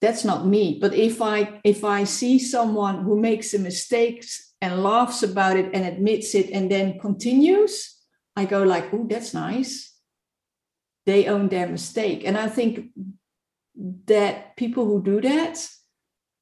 that's 0.00 0.24
not 0.24 0.46
me. 0.46 0.78
But 0.80 0.94
if 0.94 1.20
I 1.20 1.60
if 1.64 1.82
I 1.82 2.04
see 2.04 2.38
someone 2.38 3.02
who 3.02 3.20
makes 3.20 3.54
a 3.54 3.58
mistake 3.58 4.24
and 4.60 4.84
laughs 4.84 5.24
about 5.24 5.56
it 5.56 5.70
and 5.74 5.84
admits 5.84 6.34
it 6.36 6.50
and 6.50 6.70
then 6.70 7.00
continues, 7.00 8.00
I 8.36 8.44
go 8.44 8.62
like, 8.62 8.94
oh, 8.94 9.06
that's 9.10 9.34
nice. 9.34 9.92
They 11.06 11.26
own 11.26 11.48
their 11.48 11.66
mistake. 11.66 12.22
And 12.24 12.38
I 12.38 12.48
think 12.48 12.90
that 14.06 14.56
people 14.56 14.84
who 14.84 15.02
do 15.02 15.20
that 15.22 15.68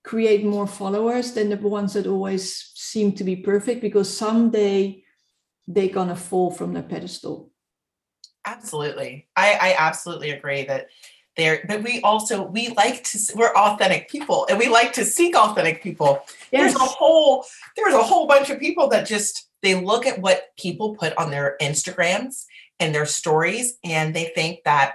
create 0.04 0.44
more 0.44 0.66
followers 0.66 1.32
than 1.32 1.48
the 1.48 1.56
ones 1.56 1.94
that 1.94 2.06
always 2.06 2.70
seem 2.74 3.12
to 3.12 3.24
be 3.24 3.36
perfect 3.36 3.80
because 3.80 4.14
someday 4.14 5.02
they're 5.66 5.88
gonna 5.88 6.16
fall 6.16 6.50
from 6.50 6.72
the 6.72 6.82
pedestal. 6.82 7.50
Absolutely. 8.44 9.28
I, 9.36 9.52
I 9.60 9.76
absolutely 9.78 10.30
agree 10.30 10.64
that 10.64 10.88
there, 11.36 11.64
but 11.66 11.82
we 11.82 12.00
also, 12.02 12.42
we 12.42 12.68
like 12.70 13.04
to, 13.04 13.18
we're 13.36 13.54
authentic 13.54 14.10
people 14.10 14.46
and 14.50 14.58
we 14.58 14.68
like 14.68 14.92
to 14.94 15.04
seek 15.04 15.36
authentic 15.36 15.82
people. 15.82 16.22
Yes. 16.50 16.72
There's 16.72 16.74
a 16.74 16.78
whole, 16.84 17.44
there's 17.76 17.94
a 17.94 18.02
whole 18.02 18.26
bunch 18.26 18.50
of 18.50 18.58
people 18.58 18.88
that 18.88 19.06
just, 19.06 19.48
they 19.62 19.74
look 19.74 20.06
at 20.06 20.20
what 20.20 20.48
people 20.58 20.96
put 20.96 21.16
on 21.16 21.30
their 21.30 21.56
Instagrams 21.62 22.44
and 22.80 22.94
their 22.94 23.06
stories 23.06 23.78
and 23.84 24.14
they 24.14 24.32
think 24.34 24.58
that, 24.64 24.94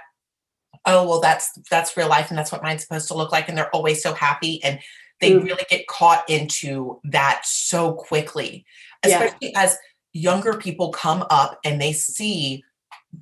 oh, 0.84 1.08
well, 1.08 1.20
that's, 1.20 1.50
that's 1.70 1.96
real 1.96 2.08
life 2.08 2.28
and 2.28 2.38
that's 2.38 2.52
what 2.52 2.62
mine's 2.62 2.82
supposed 2.82 3.08
to 3.08 3.14
look 3.14 3.32
like. 3.32 3.48
And 3.48 3.56
they're 3.56 3.74
always 3.74 4.02
so 4.02 4.12
happy. 4.12 4.62
And 4.62 4.78
they 5.20 5.32
True. 5.32 5.42
really 5.42 5.64
get 5.68 5.86
caught 5.86 6.28
into 6.28 7.00
that 7.04 7.40
so 7.44 7.94
quickly, 7.94 8.64
Yeah. 9.04 9.22
especially 9.24 9.56
as 9.56 9.76
younger 10.12 10.54
people 10.54 10.90
come 10.90 11.24
up 11.30 11.58
and 11.64 11.80
they 11.80 11.92
see 11.92 12.64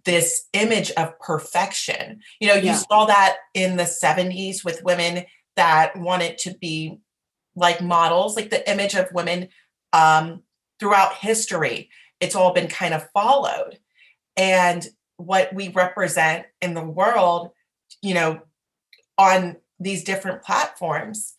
this 0.05 0.47
image 0.53 0.91
of 0.93 1.19
perfection. 1.21 2.21
You 2.41 2.49
know, 2.49 2.55
you 2.55 2.73
Yeah. 2.73 2.83
saw 2.91 3.07
that 3.07 3.37
in 3.55 3.77
the 3.77 3.87
70s 3.87 4.65
with 4.65 4.83
women 4.83 5.27
that 5.57 5.97
wanted 5.97 6.39
to 6.39 6.55
be 6.59 6.99
like 7.55 7.81
models, 7.81 8.37
like 8.37 8.51
the 8.51 8.69
image 8.71 8.95
of 8.95 9.11
women 9.13 9.49
um, 9.93 10.43
throughout 10.79 11.15
history. 11.15 11.89
It's 12.21 12.35
all 12.35 12.53
been 12.53 12.69
kind 12.69 12.95
of 12.95 13.09
followed. 13.13 13.79
And 14.37 14.87
what 15.17 15.53
we 15.55 15.69
represent 15.69 16.47
in 16.61 16.75
the 16.75 16.85
world, 16.85 17.53
you 18.03 18.13
know, 18.15 18.41
on 19.17 19.57
these 19.81 20.05
different 20.05 20.43
platforms, 20.43 21.35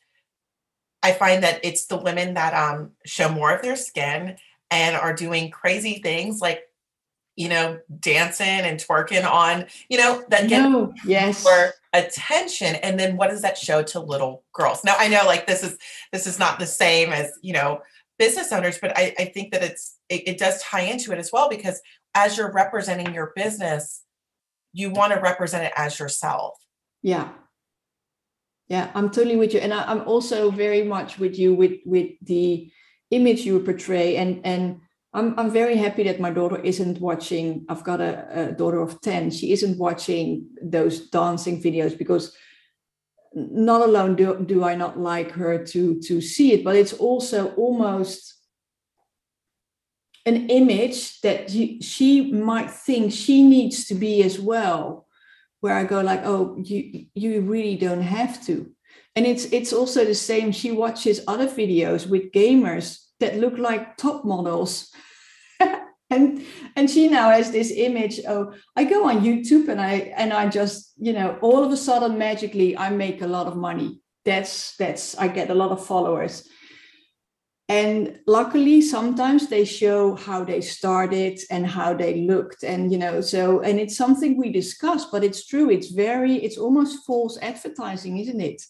I 1.04 1.12
find 1.12 1.44
that 1.44 1.64
it's 1.64 1.86
the 1.86 1.98
women 1.98 2.34
that 2.34 2.54
um, 2.54 2.92
show 3.06 3.30
more 3.30 3.54
of 3.54 3.62
their 3.62 3.76
skin 3.76 4.38
and 4.72 4.96
are 4.96 5.14
doing 5.14 5.52
crazy 5.52 6.00
things 6.02 6.42
like, 6.42 6.62
you 7.36 7.50
know, 7.50 7.80
dancing 8.00 8.48
and 8.48 8.80
twerking 8.80 9.30
on, 9.30 9.66
you 9.90 9.98
know, 9.98 10.24
that 10.30 10.50
get 10.50 10.64
No, 10.64 10.94
yes. 11.06 11.44
more 11.44 11.72
attention. 11.94 12.76
And 12.76 13.00
then 13.00 13.16
what 13.16 13.30
does 13.30 13.44
that 13.44 13.58
show 13.58 13.84
to 13.84 14.00
little 14.00 14.44
girls? 14.54 14.84
Now 14.84 14.96
I 14.98 15.08
know 15.08 15.22
like 15.26 15.46
this 15.46 15.64
is 15.64 15.78
this 16.12 16.26
is 16.26 16.40
not 16.40 16.60
the 16.60 16.66
same 16.66 17.10
as, 17.10 17.32
you 17.42 17.54
know, 17.54 17.82
business 18.18 18.52
owners, 18.52 18.80
but 18.80 18.98
I, 18.98 19.14
I 19.20 19.26
think 19.26 19.52
that 19.52 19.64
it's 19.64 19.98
it, 20.10 20.28
it 20.28 20.38
does 20.40 20.62
tie 20.64 20.82
into 20.82 21.12
it 21.12 21.20
as 21.20 21.32
well 21.32 21.48
because 21.50 21.80
as 22.16 22.38
you're 22.38 22.52
representing 22.52 23.14
your 23.14 23.32
business, 23.36 24.02
you 24.74 24.90
want 24.90 25.14
to 25.14 25.20
represent 25.20 25.64
it 25.64 25.74
as 25.78 26.00
yourself. 26.00 26.56
Yeah. 27.04 27.30
Yeah, 28.68 28.92
I'm 28.96 29.10
totally 29.12 29.38
with 29.38 29.54
you. 29.54 29.60
And 29.60 29.74
I, 29.74 29.84
I'm 29.84 30.02
also 30.02 30.52
very 30.52 30.84
much 30.84 31.20
with 31.20 31.40
you 31.40 31.54
with 31.54 31.80
with 31.86 32.12
the 32.22 32.72
image 33.12 33.42
you 33.42 33.60
portray. 33.60 34.18
And 34.18 34.42
and 34.46 34.82
I'm 35.14 35.38
I'm 35.40 35.52
very 35.52 35.78
happy 35.78 36.04
that 36.04 36.20
my 36.20 36.32
daughter 36.32 36.60
isn't 36.60 37.00
watching. 37.00 37.66
I've 37.70 37.84
got 37.84 38.02
a, 38.02 38.50
a 38.50 38.52
daughter 38.52 38.82
of 38.82 39.02
10. 39.02 39.32
She 39.32 39.52
isn't 39.52 39.78
watching 39.78 40.48
those 40.62 41.10
dancing 41.10 41.62
videos 41.62 41.98
because 41.98 42.36
not 43.34 43.82
alone 43.82 44.16
do, 44.16 44.44
do 44.46 44.64
I 44.64 44.76
not 44.76 45.00
like 45.00 45.32
her 45.32 45.64
to 45.66 46.00
to 46.02 46.22
see 46.22 46.54
it, 46.54 46.64
but 46.64 46.76
it's 46.76 46.94
also 46.94 47.54
almost 47.56 48.38
an 50.28 50.50
image 50.50 51.22
that 51.22 51.52
you, 51.52 51.82
she 51.82 52.34
might 52.34 52.70
think 52.70 53.14
she 53.14 53.44
needs 53.44 53.86
to 53.86 53.96
be 53.96 54.22
as 54.24 54.38
well 54.38 55.08
where 55.62 55.74
i 55.74 55.84
go 55.86 56.02
like 56.02 56.22
oh 56.26 56.58
you 56.62 57.06
you 57.16 57.42
really 57.42 57.78
don't 57.78 58.02
have 58.02 58.46
to 58.46 58.70
and 59.18 59.26
it's 59.26 59.46
it's 59.46 59.74
also 59.74 60.06
the 60.06 60.14
same. 60.14 60.52
She 60.52 60.72
watches 60.72 61.24
other 61.28 61.48
videos 61.48 62.08
with 62.08 62.32
gamers 62.32 63.00
that 63.20 63.40
look 63.40 63.58
like 63.58 63.98
top 63.98 64.24
models. 64.24 64.94
And 66.10 66.46
and 66.78 66.90
she 66.90 67.10
now 67.10 67.32
has 67.32 67.52
this 67.52 67.70
image 67.70 68.22
oh 68.30 68.54
i 68.78 68.86
go 68.86 69.10
on 69.10 69.26
youtube 69.26 69.68
and 69.68 69.82
i 69.82 70.14
and 70.16 70.32
i 70.32 70.48
just 70.48 70.94
you 70.96 71.12
know 71.12 71.38
all 71.42 71.66
of 71.66 71.72
a 71.74 71.76
sudden 71.76 72.18
magically 72.18 72.78
i 72.78 72.90
make 72.90 73.22
a 73.22 73.28
lot 73.28 73.48
of 73.48 73.58
money. 73.58 74.00
That's 74.24 74.78
that's 74.78 75.18
i 75.18 75.28
get 75.28 75.50
a 75.50 75.60
lot 75.62 75.72
of 75.72 75.86
followers. 75.86 76.48
And 77.68 78.20
luckily 78.26 78.82
sometimes 78.82 79.50
they 79.50 79.66
show 79.66 80.16
how 80.16 80.46
they 80.46 80.62
started 80.62 81.42
and 81.52 81.68
how 81.68 81.94
they 81.94 82.22
looked 82.22 82.64
and 82.64 82.90
you 82.90 82.98
know 82.98 83.20
so 83.20 83.60
and 83.60 83.78
it's 83.78 83.98
something 83.98 84.38
we 84.38 84.50
discuss 84.54 85.12
but 85.12 85.26
it's 85.26 85.46
true. 85.46 85.70
It's 85.70 85.92
very 85.92 86.36
it's 86.46 86.58
almost 86.58 87.06
false 87.06 87.38
advertising 87.42 88.20
isn't 88.20 88.40
it 88.40 88.62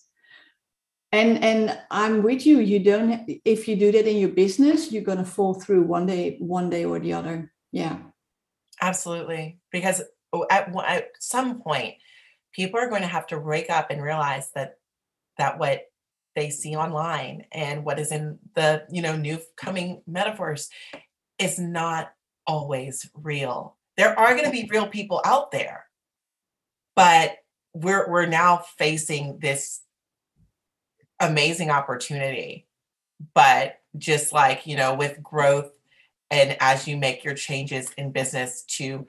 and 1.12 1.44
and 1.44 1.78
i'm 1.92 2.24
with 2.24 2.46
you. 2.46 2.60
You 2.60 2.80
don't 2.80 3.40
if 3.46 3.68
you 3.68 3.76
do 3.76 3.92
that 3.92 4.08
in 4.08 4.18
your 4.18 4.30
business 4.30 4.92
you're 4.92 5.04
going 5.04 5.18
to 5.18 5.26
fall 5.26 5.54
through 5.54 5.84
one 5.84 6.06
day 6.06 6.38
one 6.40 6.70
day 6.70 6.86
or 6.86 7.00
the 7.00 7.14
other. 7.14 7.52
Yeah. 7.72 7.98
Absolutely. 8.82 9.60
Because 9.72 10.02
oh, 10.34 10.46
at, 10.52 10.74
at 10.86 11.10
some 11.20 11.62
point 11.62 11.96
people 12.54 12.80
are 12.80 12.90
going 12.90 13.02
to 13.02 13.08
have 13.08 13.28
to 13.28 13.40
wake 13.40 13.70
up 13.70 13.90
and 13.90 14.02
realize 14.02 14.52
that 14.56 14.76
that 15.38 15.60
what 15.60 15.84
they 16.36 16.50
see 16.50 16.76
online 16.76 17.46
and 17.52 17.84
what 17.84 18.00
is 18.00 18.12
in 18.12 18.38
the 18.56 18.84
you 18.92 19.02
know 19.02 19.16
new 19.16 19.40
coming 19.56 20.02
metaverse 20.10 20.68
is 21.40 21.60
not 21.60 22.12
always 22.46 23.10
real. 23.14 23.78
There 23.98 24.18
are 24.18 24.34
going 24.34 24.46
to 24.46 24.52
be 24.52 24.70
real 24.72 24.88
people 24.88 25.22
out 25.26 25.52
there 25.52 25.88
but 26.98 27.36
we're 27.74 28.10
we're 28.10 28.26
now 28.26 28.58
facing 28.78 29.38
this 29.40 29.82
amazing 31.20 31.70
opportunity. 31.70 32.68
But 33.34 33.80
just 33.98 34.34
like 34.34 34.68
you 34.68 34.76
know 34.76 34.94
with 34.94 35.22
growth 35.24 35.72
and 36.30 36.58
as 36.60 36.88
you 36.88 36.98
make 36.98 37.24
your 37.24 37.34
changes 37.34 37.92
in 37.98 38.12
business 38.12 38.64
to 38.64 39.08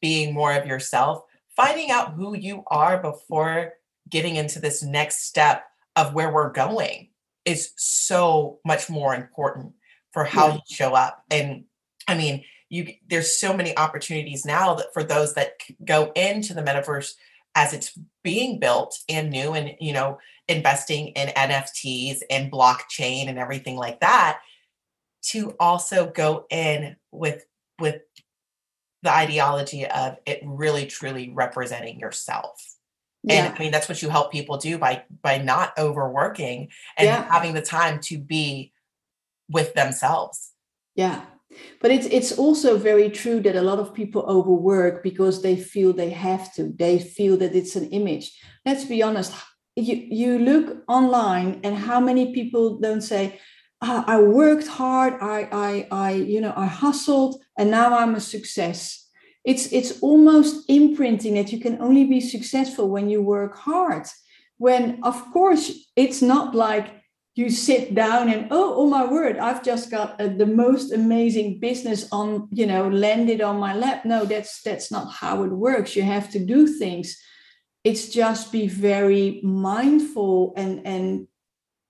being 0.00 0.32
more 0.32 0.52
of 0.52 0.66
yourself 0.66 1.22
finding 1.56 1.90
out 1.90 2.12
who 2.12 2.36
you 2.36 2.62
are 2.68 3.02
before 3.02 3.72
getting 4.08 4.36
into 4.36 4.60
this 4.60 4.82
next 4.82 5.26
step 5.26 5.64
of 5.96 6.14
where 6.14 6.32
we're 6.32 6.52
going 6.52 7.08
is 7.44 7.72
so 7.76 8.60
much 8.64 8.88
more 8.88 9.14
important 9.14 9.72
for 10.12 10.24
how 10.24 10.52
you 10.52 10.60
show 10.70 10.94
up. 10.94 11.24
And 11.30 11.64
i 12.06 12.16
mean 12.16 12.44
you 12.68 12.92
there's 13.08 13.38
so 13.38 13.54
many 13.54 13.76
opportunities 13.76 14.44
now 14.44 14.74
that 14.74 14.92
for 14.92 15.02
those 15.02 15.34
that 15.34 15.52
go 15.84 16.12
into 16.14 16.54
the 16.54 16.62
metaverse 16.62 17.12
as 17.54 17.72
it's 17.72 17.98
being 18.22 18.60
built 18.60 18.98
and 19.08 19.30
new 19.30 19.52
and 19.52 19.74
you 19.80 19.92
know 19.92 20.18
investing 20.48 21.08
in 21.08 21.28
nfts 21.28 22.20
and 22.30 22.50
blockchain 22.50 23.28
and 23.28 23.38
everything 23.38 23.76
like 23.76 24.00
that 24.00 24.40
to 25.22 25.54
also 25.60 26.10
go 26.10 26.46
in 26.50 26.96
with 27.12 27.44
with 27.78 28.00
the 29.02 29.14
ideology 29.14 29.86
of 29.86 30.16
it 30.26 30.40
really 30.44 30.86
truly 30.86 31.30
representing 31.30 32.00
yourself. 32.00 32.74
And 33.28 33.46
yeah. 33.46 33.54
i 33.54 33.58
mean 33.58 33.72
that's 33.72 33.88
what 33.88 34.00
you 34.02 34.08
help 34.08 34.32
people 34.32 34.56
do 34.58 34.78
by 34.78 35.04
by 35.22 35.38
not 35.38 35.76
overworking 35.78 36.68
and 36.96 37.06
yeah. 37.06 37.30
having 37.30 37.54
the 37.54 37.62
time 37.62 38.00
to 38.02 38.18
be 38.18 38.72
with 39.48 39.74
themselves. 39.74 40.52
Yeah. 40.94 41.24
But 41.80 41.90
it's 41.90 42.06
it's 42.06 42.32
also 42.32 42.76
very 42.76 43.10
true 43.10 43.40
that 43.40 43.56
a 43.56 43.62
lot 43.62 43.78
of 43.78 43.94
people 43.94 44.22
overwork 44.22 45.02
because 45.02 45.42
they 45.42 45.56
feel 45.56 45.92
they 45.92 46.10
have 46.10 46.52
to. 46.54 46.72
They 46.76 46.98
feel 46.98 47.36
that 47.38 47.54
it's 47.54 47.74
an 47.74 47.88
image. 47.90 48.38
Let's 48.66 48.84
be 48.84 49.02
honest 49.02 49.32
you 49.78 49.96
you 50.10 50.38
look 50.38 50.82
online 50.88 51.60
and 51.62 51.76
how 51.76 52.00
many 52.00 52.32
people 52.32 52.78
don't 52.78 53.02
say 53.02 53.40
oh, 53.82 54.04
i 54.06 54.20
worked 54.20 54.66
hard 54.66 55.14
i 55.20 55.48
i 55.52 55.88
i 55.90 56.10
you 56.10 56.40
know 56.40 56.52
i 56.56 56.66
hustled 56.66 57.40
and 57.58 57.70
now 57.70 57.96
i'm 57.96 58.14
a 58.14 58.20
success. 58.20 59.04
It's 59.44 59.72
it's 59.72 60.02
almost 60.02 60.68
imprinting 60.68 61.34
that 61.34 61.52
you 61.52 61.60
can 61.60 61.80
only 61.80 62.04
be 62.04 62.20
successful 62.20 62.90
when 62.90 63.08
you 63.08 63.22
work 63.22 63.56
hard 63.56 64.06
when 64.58 64.98
of 65.04 65.16
course 65.32 65.64
it's 65.96 66.20
not 66.20 66.54
like 66.54 66.86
you 67.34 67.48
sit 67.48 67.94
down 67.94 68.28
and 68.28 68.48
oh 68.50 68.74
oh 68.76 68.86
my 68.86 69.04
word 69.06 69.38
i've 69.38 69.62
just 69.62 69.90
got 69.90 70.20
a, 70.20 70.28
the 70.28 70.44
most 70.64 70.92
amazing 70.92 71.60
business 71.60 72.08
on 72.12 72.48
you 72.50 72.66
know 72.66 72.88
landed 72.88 73.40
on 73.40 73.56
my 73.56 73.74
lap. 73.74 74.04
No 74.04 74.24
that's 74.24 74.60
that's 74.62 74.90
not 74.90 75.06
how 75.12 75.44
it 75.44 75.52
works. 75.52 75.96
You 75.96 76.02
have 76.02 76.30
to 76.32 76.40
do 76.44 76.66
things 76.66 77.16
it's 77.84 78.08
just 78.08 78.52
be 78.52 78.66
very 78.66 79.40
mindful 79.42 80.52
and 80.56 80.86
and 80.86 81.26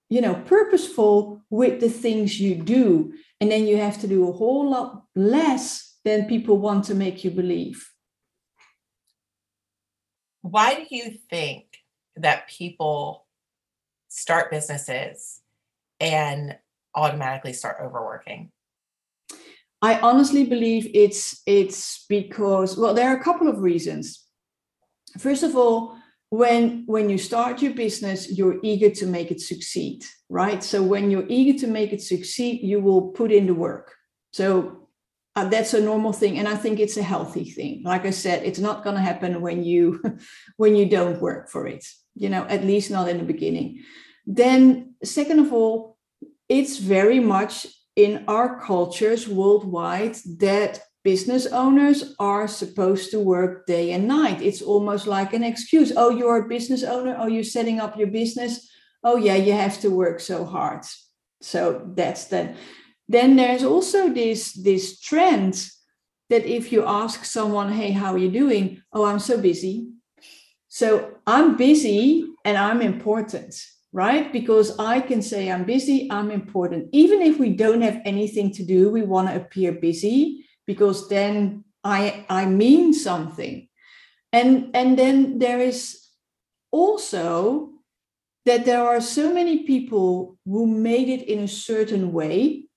you 0.09 0.21
know 0.21 0.35
purposeful 0.47 1.43
with 1.51 1.81
the 1.81 1.91
things 1.91 2.41
you 2.41 2.55
do 2.55 3.13
and 3.41 3.51
then 3.51 3.67
you 3.67 3.77
have 3.77 4.01
to 4.01 4.07
do 4.07 4.29
a 4.29 4.33
whole 4.33 4.71
lot 4.71 5.05
less 5.15 5.97
than 6.05 6.27
people 6.27 6.59
want 6.59 6.85
to 6.87 6.95
make 6.95 7.25
you 7.25 7.31
believe. 7.31 7.91
Why 10.43 10.75
do 10.75 10.87
you 10.91 11.13
think 11.31 11.67
that 12.17 12.49
people 12.49 13.27
start 14.09 14.51
businesses 14.51 15.41
and 16.01 16.57
automatically 16.95 17.53
start 17.53 17.79
overworking? 17.83 18.51
I 19.83 20.01
honestly 20.01 20.45
believe 20.45 20.91
it's 20.95 21.43
it's 21.47 22.05
because 22.09 22.77
well 22.77 22.95
there 22.95 23.11
are 23.11 23.17
a 23.17 23.23
couple 23.23 23.49
of 23.49 23.59
reasons. 23.59 24.25
First 25.19 25.43
of 25.43 25.57
all, 25.57 25.97
when 26.31 26.85
when 26.87 27.09
you 27.09 27.19
start 27.19 27.63
your 27.63 27.73
business 27.73 28.31
you're 28.31 28.61
eager 28.63 28.91
to 28.91 29.07
make 29.07 29.31
it 29.31 29.41
succeed, 29.41 30.05
right? 30.29 30.63
So 30.63 30.83
when 30.83 31.11
you're 31.11 31.27
eager 31.29 31.59
to 31.61 31.67
make 31.67 31.93
it 31.93 32.03
succeed, 32.03 32.61
you 32.63 32.81
will 32.81 33.09
put 33.09 33.33
in 33.33 33.47
the 33.47 33.55
work. 33.55 33.95
So 34.33 34.89
uh, 35.39 35.49
that's 35.49 35.73
a 35.73 35.81
normal 35.81 36.13
thing 36.13 36.37
and 36.39 36.49
i 36.49 36.57
think 36.57 36.81
it's 36.81 36.97
a 36.97 37.03
healthy 37.03 37.45
thing 37.45 37.81
like 37.85 38.05
i 38.05 38.11
said 38.11 38.43
it's 38.43 38.59
not 38.59 38.83
going 38.83 38.97
to 38.97 39.09
happen 39.11 39.41
when 39.41 39.63
you 39.63 40.03
when 40.57 40.75
you 40.75 40.87
don't 40.89 41.21
work 41.21 41.49
for 41.49 41.67
it 41.67 41.85
you 42.17 42.29
know 42.29 42.45
at 42.49 42.65
least 42.65 42.91
not 42.91 43.09
in 43.09 43.19
the 43.19 43.33
beginning 43.33 43.81
then 44.27 44.95
second 45.05 45.39
of 45.39 45.53
all 45.53 45.97
it's 46.49 46.79
very 46.79 47.21
much 47.21 47.69
in 47.95 48.25
our 48.27 48.61
cultures 48.61 49.29
worldwide 49.29 50.17
that 50.39 50.81
business 51.05 51.47
owners 51.47 52.15
are 52.19 52.49
supposed 52.49 53.11
to 53.11 53.21
work 53.21 53.67
day 53.67 53.93
and 53.93 54.09
night. 54.09 54.43
It's 54.43 54.63
almost 54.63 55.07
like 55.07 55.33
an 55.33 55.45
excuse. 55.45 55.93
Oh 55.97 56.11
you're 56.11 56.45
a 56.45 56.49
business 56.49 56.83
owner? 56.83 57.17
Oh 57.19 57.27
you're 57.27 57.45
setting 57.45 57.81
up 57.81 57.97
your 57.97 58.09
business? 58.09 58.69
Oh 59.05 59.17
yeah 59.17 59.37
you 59.37 59.53
have 59.53 59.81
to 59.81 59.91
work 59.91 60.21
so 60.21 60.45
hard. 60.45 60.85
So 61.41 61.91
that's 61.95 62.27
the 62.27 62.55
then 63.09 63.37
there's 63.37 63.65
also 63.65 64.11
this 64.11 64.53
this 64.53 65.01
trend 65.01 65.71
that 66.31 66.45
if 66.45 66.73
you 66.73 66.85
ask 66.85 67.25
someone 67.25 67.73
hey 67.73 67.93
how 67.93 68.13
are 68.13 68.19
you 68.19 68.31
doing? 68.31 68.83
Oh 68.93 69.05
i'm 69.05 69.21
so 69.21 69.41
busy. 69.41 69.89
So 70.69 71.13
i'm 71.27 71.57
busy 71.57 72.27
and 72.45 72.57
i'm 72.57 72.83
important 72.83 73.55
right? 73.91 74.31
Because 74.33 74.79
i 74.79 75.01
can 75.01 75.23
say 75.23 75.51
i'm 75.51 75.65
busy 75.65 76.09
i'm 76.11 76.31
important. 76.31 76.91
Even 76.93 77.23
if 77.23 77.39
we 77.39 77.55
don't 77.55 77.81
have 77.81 78.03
anything 78.05 78.53
to 78.55 78.65
do 78.65 78.91
we 78.91 79.03
want 79.03 79.29
to 79.29 79.37
appear 79.37 79.73
busy 79.73 80.45
because 80.69 81.09
then 81.09 81.65
i 81.83 82.25
i 82.29 82.45
mean 82.45 82.93
something 82.93 83.67
and 84.33 84.71
and 84.75 84.99
then 84.99 85.39
there 85.39 85.61
is 85.61 86.07
also 86.71 87.73
that 88.45 88.65
there 88.65 88.87
are 88.87 89.01
so 89.01 89.33
many 89.33 89.65
people 89.65 90.37
who 90.45 90.67
made 90.67 91.09
it 91.09 91.27
in 91.27 91.41
a 91.41 91.49
certain 91.49 92.13
way 92.13 92.69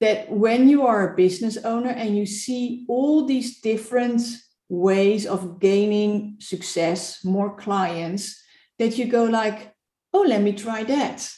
that 0.00 0.30
when 0.30 0.68
you 0.68 0.86
are 0.86 1.12
a 1.12 1.16
business 1.16 1.56
owner 1.64 1.90
and 1.90 2.16
you 2.16 2.26
see 2.26 2.84
all 2.88 3.26
these 3.26 3.60
different 3.60 4.20
ways 4.68 5.26
of 5.26 5.60
gaining 5.60 6.36
success, 6.40 7.24
more 7.24 7.56
clients, 7.56 8.42
that 8.78 8.98
you 8.98 9.06
go 9.06 9.24
like, 9.24 9.72
oh, 10.12 10.22
let 10.22 10.42
me 10.42 10.52
try 10.52 10.82
that. 10.84 11.28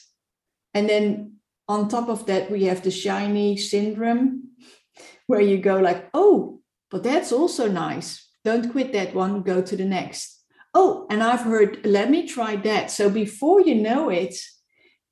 And 0.73 0.89
then 0.89 1.37
on 1.69 1.89
top 1.89 2.09
of 2.09 2.27
that, 2.27 2.51
we 2.51 2.65
have 2.65 2.83
the 2.83 2.91
shiny 2.91 3.57
syndrome 3.57 4.46
where 5.27 5.41
you 5.41 5.59
go 5.59 5.79
like, 5.79 6.09
oh, 6.15 6.61
but 6.91 7.03
that's 7.03 7.33
also 7.33 7.71
nice. 7.71 8.29
Don't 8.45 8.71
quit 8.71 8.93
that 8.93 9.15
one, 9.15 9.43
go 9.43 9.61
to 9.63 9.77
the 9.77 9.85
next. 9.85 10.45
Oh, 10.75 11.07
and 11.11 11.23
I've 11.23 11.41
heard, 11.41 11.85
let 11.85 12.11
me 12.11 12.27
try 12.29 12.57
that. 12.57 12.91
So 12.91 13.09
before 13.11 13.61
you 13.61 13.75
know 13.75 14.09
it, 14.09 14.35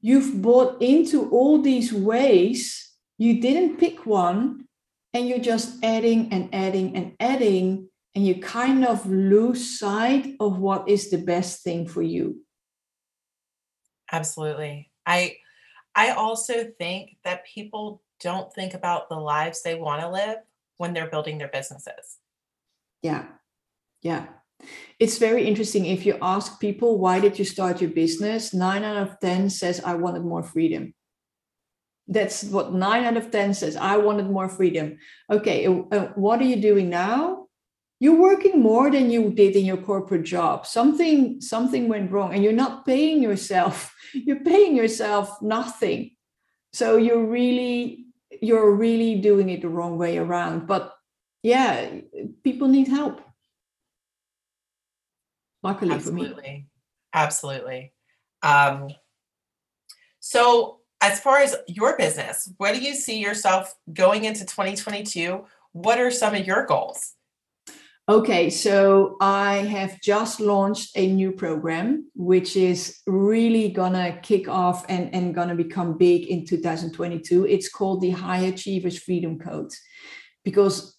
you've 0.01 0.41
bought 0.43 0.81
into 0.83 1.29
all 1.31 1.61
these 1.61 1.93
ways 1.93 2.93
you 3.17 3.41
didn't 3.41 3.79
pick 3.79 4.07
one 4.07 4.67
and 5.13 5.29
you're 5.29 5.39
just 5.39 5.83
adding 5.83 6.33
and 6.33 6.55
adding 6.55 6.97
and 6.97 7.15
adding 7.21 7.89
and 8.15 8.27
you 8.27 8.41
kind 8.41 8.85
of 8.85 9.07
lose 9.07 9.79
sight 9.79 10.35
of 10.41 10.59
what 10.59 10.89
is 10.89 11.11
the 11.11 11.19
best 11.19 11.63
thing 11.63 11.89
for 11.89 12.03
you 12.03 12.45
Absolutely. 14.15 14.93
I 15.05 15.37
I 15.97 16.11
also 16.11 16.71
think 16.79 17.17
that 17.25 17.47
people 17.47 18.01
don't 18.25 18.53
think 18.53 18.73
about 18.75 19.09
the 19.09 19.21
lives 19.21 19.63
they 19.63 19.77
want 19.77 20.01
to 20.01 20.09
live 20.09 20.39
when 20.79 20.95
they're 20.95 21.11
building 21.11 21.39
their 21.39 21.53
businesses. 21.59 22.19
Yeah. 23.03 23.27
Yeah. 24.01 24.27
It's 24.99 25.19
very 25.19 25.47
interesting. 25.47 25.85
If 25.85 26.07
you 26.07 26.17
ask 26.23 26.59
people, 26.59 26.99
why 26.99 27.21
did 27.21 27.39
you 27.39 27.45
start 27.45 27.83
your 27.83 27.91
business? 27.91 28.55
Nine 28.55 28.83
out 28.83 28.97
of 28.97 29.21
10 29.21 29.51
says, 29.51 29.83
I 29.85 29.95
wanted 29.95 30.25
more 30.25 30.43
freedom. 30.43 30.95
That's 32.09 32.45
what 32.45 32.73
nine 32.73 33.05
out 33.05 33.17
of 33.17 33.31
10 33.31 33.55
says. 33.55 33.77
I 33.77 33.97
wanted 33.99 34.31
more 34.31 34.49
freedom. 34.49 34.99
Okay. 35.31 35.67
Uh, 35.67 35.83
uh 35.93 36.09
what 36.15 36.41
are 36.41 36.51
you 36.53 36.57
doing 36.57 36.89
now? 36.89 37.47
You're 38.01 38.21
working 38.21 38.61
more 38.61 38.91
than 38.91 39.11
you 39.11 39.33
did 39.33 39.55
in 39.57 39.65
your 39.65 39.83
corporate 39.91 40.25
job. 40.25 40.67
Something, 40.67 41.41
something 41.41 41.89
went 41.89 42.11
wrong 42.11 42.35
and 42.35 42.43
you're 42.43 42.63
not 42.65 42.85
paying 42.85 43.23
yourself. 43.23 43.95
You're 44.15 44.45
paying 44.45 44.77
yourself 44.77 45.43
nothing. 45.43 46.15
So 46.73 46.97
you're 46.97 47.25
really, 47.25 48.05
you're 48.43 48.73
really 48.73 49.17
doing 49.17 49.51
it 49.51 49.63
the 49.63 49.69
wrong 49.69 49.99
way 49.99 50.19
around. 50.19 50.67
But 50.67 50.95
yeah, 51.43 51.91
people 52.43 52.69
need 52.69 52.89
help 52.89 53.21
luckily 55.65 55.93
Absolutely. 55.93 56.35
for 56.35 56.41
me. 56.43 56.67
Absolutely. 57.13 57.93
Um, 58.43 58.91
so, 60.21 60.81
as 61.01 61.21
far 61.21 61.39
as 61.39 61.57
your 61.67 61.97
business, 61.97 62.51
where 62.59 62.73
do 62.73 62.81
you 62.81 62.95
see 62.95 63.19
yourself 63.19 63.75
going 63.93 64.25
into 64.25 64.41
2022? 64.47 65.45
What 65.73 65.99
are 65.99 66.11
some 66.11 66.35
of 66.35 66.47
your 66.47 66.67
goals? 66.67 67.15
Okay, 68.07 68.51
so 68.51 69.17
I 69.19 69.57
have 69.65 69.99
just 70.03 70.39
launched 70.39 70.91
a 70.95 71.11
new 71.11 71.33
program, 71.33 72.11
which 72.15 72.55
is 72.55 73.01
really 73.07 73.71
gonna 73.71 74.19
kick 74.21 74.47
off 74.47 74.85
and, 74.91 75.15
and 75.15 75.35
gonna 75.35 75.55
become 75.55 75.97
big 75.97 76.27
in 76.27 76.45
2022. 76.45 77.47
It's 77.47 77.71
called 77.71 78.03
the 78.03 78.11
High 78.11 78.41
Achievers 78.41 78.99
Freedom 78.99 79.39
Code 79.39 79.73
because 80.45 80.99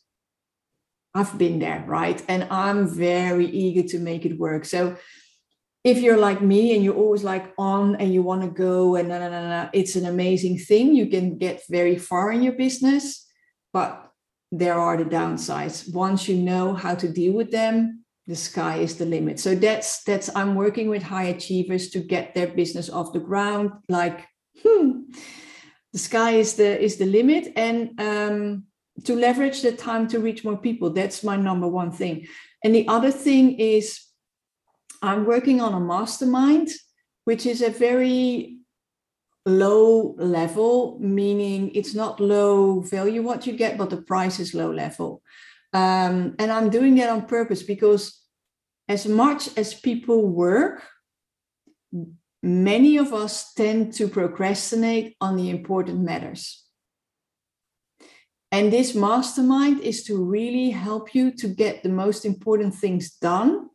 I've 1.13 1.37
been 1.37 1.59
there, 1.59 1.83
right? 1.85 2.23
And 2.27 2.47
I'm 2.49 2.87
very 2.87 3.45
eager 3.45 3.87
to 3.89 3.99
make 3.99 4.25
it 4.25 4.39
work. 4.39 4.65
So 4.65 4.97
if 5.83 5.99
you're 5.99 6.17
like 6.17 6.41
me 6.41 6.73
and 6.73 6.83
you're 6.83 6.95
always 6.95 7.23
like 7.23 7.53
on 7.59 7.97
and 7.97 8.11
you 8.11 8.23
want 8.23 8.41
to 8.41 8.49
go 8.49 8.95
and 8.95 9.09
na, 9.09 9.19
na, 9.19 9.29
na, 9.29 9.47
na, 9.47 9.69
it's 9.73 9.95
an 9.95 10.07
amazing 10.07 10.57
thing. 10.57 10.95
You 10.95 11.05
can 11.05 11.37
get 11.37 11.61
very 11.69 11.99
far 11.99 12.31
in 12.31 12.41
your 12.41 12.53
business, 12.53 13.27
but 13.71 14.04
there 14.51 14.79
are 14.79 14.97
the 14.97 15.05
downsides. 15.05 15.93
Once 15.93 16.27
you 16.27 16.37
know 16.37 16.73
how 16.73 16.95
to 16.95 17.09
deal 17.09 17.33
with 17.33 17.51
them, 17.51 18.05
the 18.27 18.35
sky 18.35 18.77
is 18.77 18.95
the 18.95 19.05
limit. 19.05 19.39
So 19.39 19.55
that's 19.55 20.03
that's 20.03 20.35
I'm 20.35 20.55
working 20.55 20.89
with 20.89 21.03
high 21.03 21.25
achievers 21.25 21.89
to 21.91 21.99
get 21.99 22.33
their 22.33 22.47
business 22.47 22.89
off 22.89 23.13
the 23.13 23.19
ground. 23.19 23.71
Like, 23.89 24.25
hmm, 24.63 25.01
the 25.93 25.99
sky 25.99 26.31
is 26.31 26.55
the 26.55 26.81
is 26.81 26.97
the 26.97 27.05
limit. 27.05 27.53
And 27.55 27.99
um, 27.99 28.63
to 29.03 29.15
leverage 29.15 29.61
the 29.61 29.71
time 29.71 30.07
to 30.07 30.19
reach 30.19 30.43
more 30.43 30.57
people. 30.57 30.89
That's 30.89 31.23
my 31.23 31.35
number 31.35 31.67
one 31.67 31.91
thing. 31.91 32.27
And 32.63 32.73
the 32.73 32.87
other 32.87 33.11
thing 33.11 33.59
is, 33.59 34.01
I'm 35.01 35.25
working 35.25 35.61
on 35.61 35.73
a 35.73 35.79
mastermind, 35.79 36.69
which 37.25 37.45
is 37.45 37.61
a 37.61 37.69
very 37.69 38.54
low 39.45 40.15
level, 40.17 40.97
meaning 40.99 41.71
it's 41.75 41.93
not 41.93 42.19
low 42.19 42.81
value 42.81 43.21
what 43.21 43.45
you 43.45 43.53
get, 43.53 43.77
but 43.77 43.89
the 43.89 44.01
price 44.01 44.39
is 44.39 44.55
low 44.55 44.71
level. 44.71 45.21
Um, 45.73 46.35
and 46.39 46.51
I'm 46.51 46.69
doing 46.69 46.95
that 46.95 47.09
on 47.09 47.25
purpose 47.25 47.61
because 47.61 48.21
as 48.87 49.05
much 49.07 49.55
as 49.57 49.73
people 49.73 50.25
work, 50.27 50.83
many 52.41 52.97
of 52.97 53.13
us 53.13 53.53
tend 53.53 53.93
to 53.95 54.07
procrastinate 54.07 55.15
on 55.19 55.35
the 55.35 55.49
important 55.49 56.01
matters. 56.01 56.63
And 58.51 58.71
this 58.71 58.95
mastermind 58.95 59.81
is 59.81 60.03
to 60.05 60.23
really 60.23 60.69
help 60.69 61.13
you 61.13 61.31
to 61.31 61.47
get 61.47 61.83
the 61.83 61.89
most 61.89 62.25
important 62.25 62.73
things 62.73 63.11
done 63.11 63.69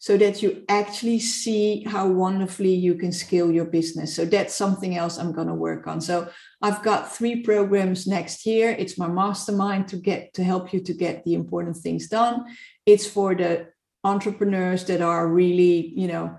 so 0.00 0.16
that 0.16 0.42
you 0.42 0.64
actually 0.70 1.18
see 1.18 1.84
how 1.84 2.08
wonderfully 2.08 2.74
you 2.74 2.94
can 2.94 3.12
scale 3.12 3.50
your 3.50 3.66
business. 3.66 4.16
So 4.16 4.24
that's 4.24 4.54
something 4.54 4.96
else 4.96 5.18
I'm 5.18 5.30
going 5.30 5.46
to 5.46 5.54
work 5.54 5.86
on. 5.86 6.00
So 6.00 6.30
I've 6.62 6.82
got 6.82 7.12
three 7.12 7.42
programs 7.42 8.06
next 8.06 8.46
year. 8.46 8.70
It's 8.70 8.96
my 8.96 9.08
mastermind 9.08 9.88
to 9.88 9.96
get 9.96 10.32
to 10.34 10.42
help 10.42 10.72
you 10.72 10.80
to 10.80 10.94
get 10.94 11.22
the 11.24 11.34
important 11.34 11.76
things 11.76 12.08
done. 12.08 12.46
It's 12.86 13.06
for 13.06 13.34
the 13.34 13.68
entrepreneurs 14.02 14.86
that 14.86 15.02
are 15.02 15.28
really, 15.28 15.92
you 15.94 16.08
know, 16.08 16.34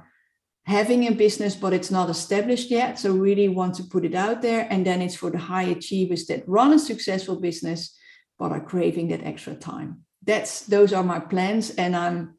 having 0.65 1.07
a 1.07 1.11
business, 1.11 1.55
but 1.55 1.71
it's 1.71 1.91
not 1.91 2.09
established 2.09 2.71
yet. 2.71 2.97
So 2.97 3.13
really 3.13 3.47
want 3.47 3.75
to 3.75 3.83
put 3.83 4.05
it 4.05 4.15
out 4.15 4.41
there. 4.41 4.67
And 4.71 4.83
then 4.83 5.03
it's 5.03 5.15
for 5.15 5.29
the 5.29 5.37
high 5.37 5.69
achievers 5.69 6.25
that 6.27 6.47
run 6.47 6.73
a 6.73 6.79
successful 6.79 7.39
business, 7.39 7.95
but 8.39 8.51
are 8.51 8.65
craving 8.65 9.09
that 9.09 9.23
extra 9.23 9.53
time. 9.53 10.03
That's 10.25 10.61
those 10.61 10.93
are 10.93 11.03
my 11.03 11.19
plans. 11.19 11.69
And 11.71 11.95
I'm 11.95 12.33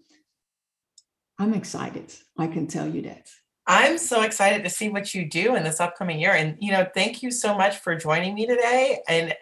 I'm 1.38 1.54
excited. 1.54 2.12
I 2.38 2.46
can 2.46 2.66
tell 2.66 2.88
you 2.88 3.02
that. 3.02 3.28
I'm 3.66 3.96
so 3.98 4.22
excited 4.22 4.64
to 4.64 4.70
see 4.70 4.88
what 4.88 5.14
you 5.14 5.28
do 5.28 5.54
in 5.54 5.62
this 5.62 5.80
upcoming 5.80 6.20
year. 6.20 6.32
And 6.32 6.56
you 6.60 6.72
know, 6.72 6.86
thank 6.94 7.22
you 7.22 7.30
so 7.30 7.56
much 7.56 7.76
for 7.78 7.96
joining 7.96 8.34
me 8.34 8.46
today 8.46 9.00
and 9.08 9.34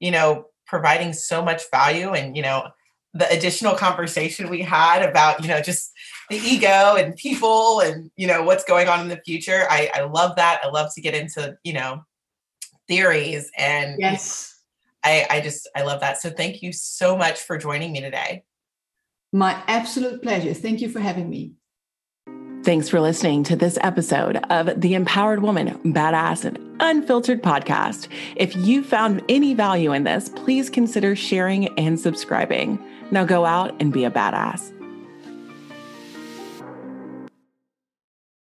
you 0.00 0.10
know, 0.10 0.46
providing 0.66 1.12
so 1.12 1.42
much 1.42 1.70
value 1.70 2.10
and 2.10 2.36
you 2.36 2.42
know, 2.42 2.68
the 3.16 3.30
additional 3.30 3.74
conversation 3.74 4.50
we 4.50 4.60
had 4.60 5.02
about 5.08 5.40
you 5.42 5.48
know 5.48 5.60
just 5.60 5.92
the 6.28 6.36
ego 6.36 6.96
and 6.96 7.16
people 7.16 7.80
and 7.80 8.10
you 8.16 8.26
know 8.26 8.42
what's 8.42 8.64
going 8.64 8.88
on 8.88 9.00
in 9.00 9.08
the 9.08 9.20
future 9.24 9.64
i 9.70 9.90
i 9.94 10.02
love 10.02 10.36
that 10.36 10.60
i 10.62 10.68
love 10.68 10.92
to 10.94 11.00
get 11.00 11.14
into 11.14 11.56
you 11.64 11.72
know 11.72 12.04
theories 12.88 13.50
and 13.56 13.98
yes 13.98 14.60
i 15.02 15.26
i 15.30 15.40
just 15.40 15.68
i 15.74 15.82
love 15.82 16.00
that 16.00 16.20
so 16.20 16.30
thank 16.30 16.62
you 16.62 16.72
so 16.72 17.16
much 17.16 17.40
for 17.40 17.56
joining 17.56 17.92
me 17.92 18.00
today 18.00 18.44
my 19.32 19.62
absolute 19.66 20.22
pleasure 20.22 20.54
thank 20.54 20.80
you 20.80 20.88
for 20.88 21.00
having 21.00 21.28
me 21.28 21.52
Thanks 22.66 22.88
for 22.88 23.00
listening 23.00 23.44
to 23.44 23.54
this 23.54 23.78
episode 23.80 24.38
of 24.50 24.80
the 24.80 24.94
Empowered 24.94 25.40
Woman 25.40 25.78
Badass 25.84 26.44
and 26.44 26.58
Unfiltered 26.80 27.40
podcast. 27.40 28.08
If 28.34 28.56
you 28.56 28.82
found 28.82 29.22
any 29.28 29.54
value 29.54 29.92
in 29.92 30.02
this, 30.02 30.30
please 30.30 30.68
consider 30.68 31.14
sharing 31.14 31.68
and 31.78 32.00
subscribing. 32.00 32.84
Now 33.12 33.24
go 33.24 33.44
out 33.44 33.80
and 33.80 33.92
be 33.92 34.02
a 34.02 34.10
badass. 34.10 34.75